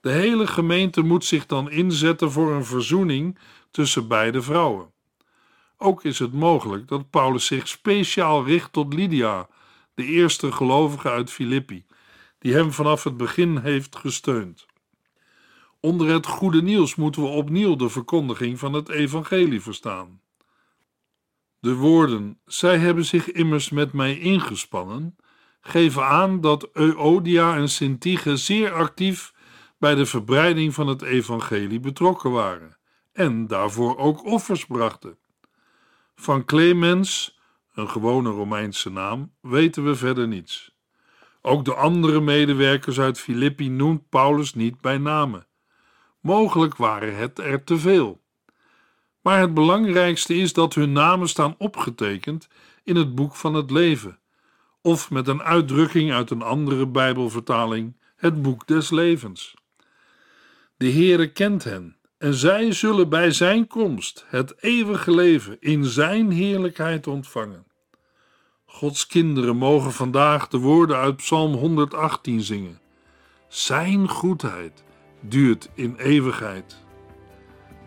De 0.00 0.10
hele 0.10 0.46
gemeente 0.46 1.02
moet 1.02 1.24
zich 1.24 1.46
dan 1.46 1.70
inzetten 1.70 2.30
voor 2.30 2.52
een 2.52 2.64
verzoening 2.64 3.38
tussen 3.70 4.08
beide 4.08 4.42
vrouwen. 4.42 4.90
Ook 5.76 6.04
is 6.04 6.18
het 6.18 6.32
mogelijk 6.32 6.88
dat 6.88 7.10
Paulus 7.10 7.46
zich 7.46 7.68
speciaal 7.68 8.44
richt 8.44 8.72
tot 8.72 8.94
Lydia, 8.94 9.48
de 9.94 10.04
eerste 10.04 10.52
gelovige 10.52 11.10
uit 11.10 11.30
Filippi, 11.30 11.84
die 12.38 12.54
hem 12.54 12.72
vanaf 12.72 13.04
het 13.04 13.16
begin 13.16 13.58
heeft 13.58 13.96
gesteund. 13.96 14.68
Onder 15.80 16.08
het 16.08 16.26
goede 16.26 16.62
nieuws 16.62 16.94
moeten 16.94 17.22
we 17.22 17.28
opnieuw 17.28 17.76
de 17.76 17.88
verkondiging 17.88 18.58
van 18.58 18.72
het 18.72 18.88
evangelie 18.88 19.60
verstaan. 19.60 20.20
De 21.60 21.74
woorden, 21.74 22.40
zij 22.44 22.78
hebben 22.78 23.04
zich 23.04 23.30
immers 23.30 23.70
met 23.70 23.92
mij 23.92 24.18
ingespannen, 24.18 25.16
geven 25.60 26.06
aan 26.06 26.40
dat 26.40 26.68
Euodia 26.72 27.56
en 27.56 27.68
Sintige 27.68 28.36
zeer 28.36 28.72
actief 28.72 29.32
bij 29.78 29.94
de 29.94 30.06
verbreiding 30.06 30.74
van 30.74 30.86
het 30.86 31.02
evangelie 31.02 31.80
betrokken 31.80 32.30
waren 32.30 32.78
en 33.12 33.46
daarvoor 33.46 33.96
ook 33.96 34.24
offers 34.24 34.66
brachten. 34.66 35.18
Van 36.14 36.44
Clemens, 36.44 37.38
een 37.74 37.88
gewone 37.90 38.30
Romeinse 38.30 38.90
naam, 38.90 39.32
weten 39.40 39.84
we 39.84 39.94
verder 39.94 40.28
niets. 40.28 40.74
Ook 41.42 41.64
de 41.64 41.74
andere 41.74 42.20
medewerkers 42.20 43.00
uit 43.00 43.20
Filippi 43.20 43.68
noemt 43.68 44.08
Paulus 44.08 44.54
niet 44.54 44.80
bij 44.80 44.98
name. 44.98 45.48
Mogelijk 46.20 46.76
waren 46.76 47.16
het 47.16 47.38
er 47.38 47.64
te 47.64 47.78
veel. 47.78 48.20
Maar 49.20 49.40
het 49.40 49.54
belangrijkste 49.54 50.34
is 50.34 50.52
dat 50.52 50.74
hun 50.74 50.92
namen 50.92 51.28
staan 51.28 51.54
opgetekend 51.58 52.48
in 52.84 52.96
het 52.96 53.14
boek 53.14 53.34
van 53.36 53.54
het 53.54 53.70
leven, 53.70 54.18
of 54.82 55.10
met 55.10 55.28
een 55.28 55.42
uitdrukking 55.42 56.12
uit 56.12 56.30
een 56.30 56.42
andere 56.42 56.86
Bijbelvertaling, 56.86 57.96
het 58.16 58.42
boek 58.42 58.66
des 58.66 58.90
levens. 58.90 59.54
De 60.76 60.92
Heere 60.92 61.32
kent 61.32 61.64
hen, 61.64 61.96
en 62.18 62.34
zij 62.34 62.72
zullen 62.72 63.08
bij 63.08 63.30
zijn 63.30 63.66
komst 63.66 64.24
het 64.28 64.54
eeuwige 64.62 65.10
leven 65.10 65.56
in 65.60 65.84
zijn 65.84 66.30
heerlijkheid 66.30 67.06
ontvangen. 67.06 67.66
Gods 68.64 69.06
kinderen 69.06 69.56
mogen 69.56 69.92
vandaag 69.92 70.48
de 70.48 70.58
woorden 70.58 70.96
uit 70.96 71.16
Psalm 71.16 71.54
118 71.54 72.40
zingen. 72.40 72.80
Zijn 73.48 74.08
goedheid 74.08 74.84
duurt 75.20 75.68
in 75.74 75.94
eeuwigheid. 75.98 76.76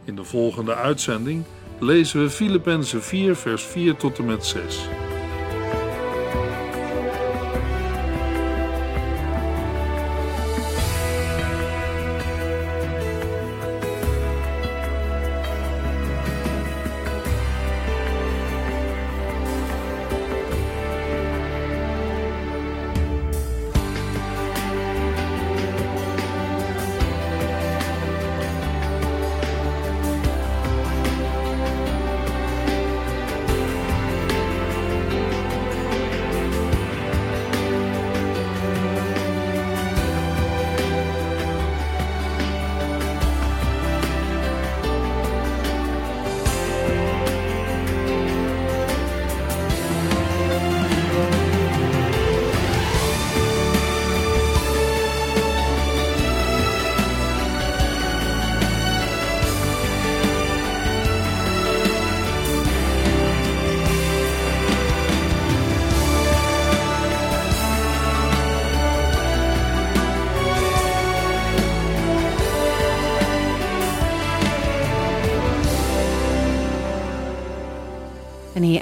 In 0.05 0.15
de 0.15 0.23
volgende 0.23 0.75
uitzending 0.75 1.43
lezen 1.79 2.21
we 2.21 2.29
Filippenzen 2.29 3.03
4, 3.03 3.35
vers 3.35 3.63
4 3.63 3.95
tot 3.95 4.17
en 4.17 4.25
met 4.25 4.45
6. 4.45 4.87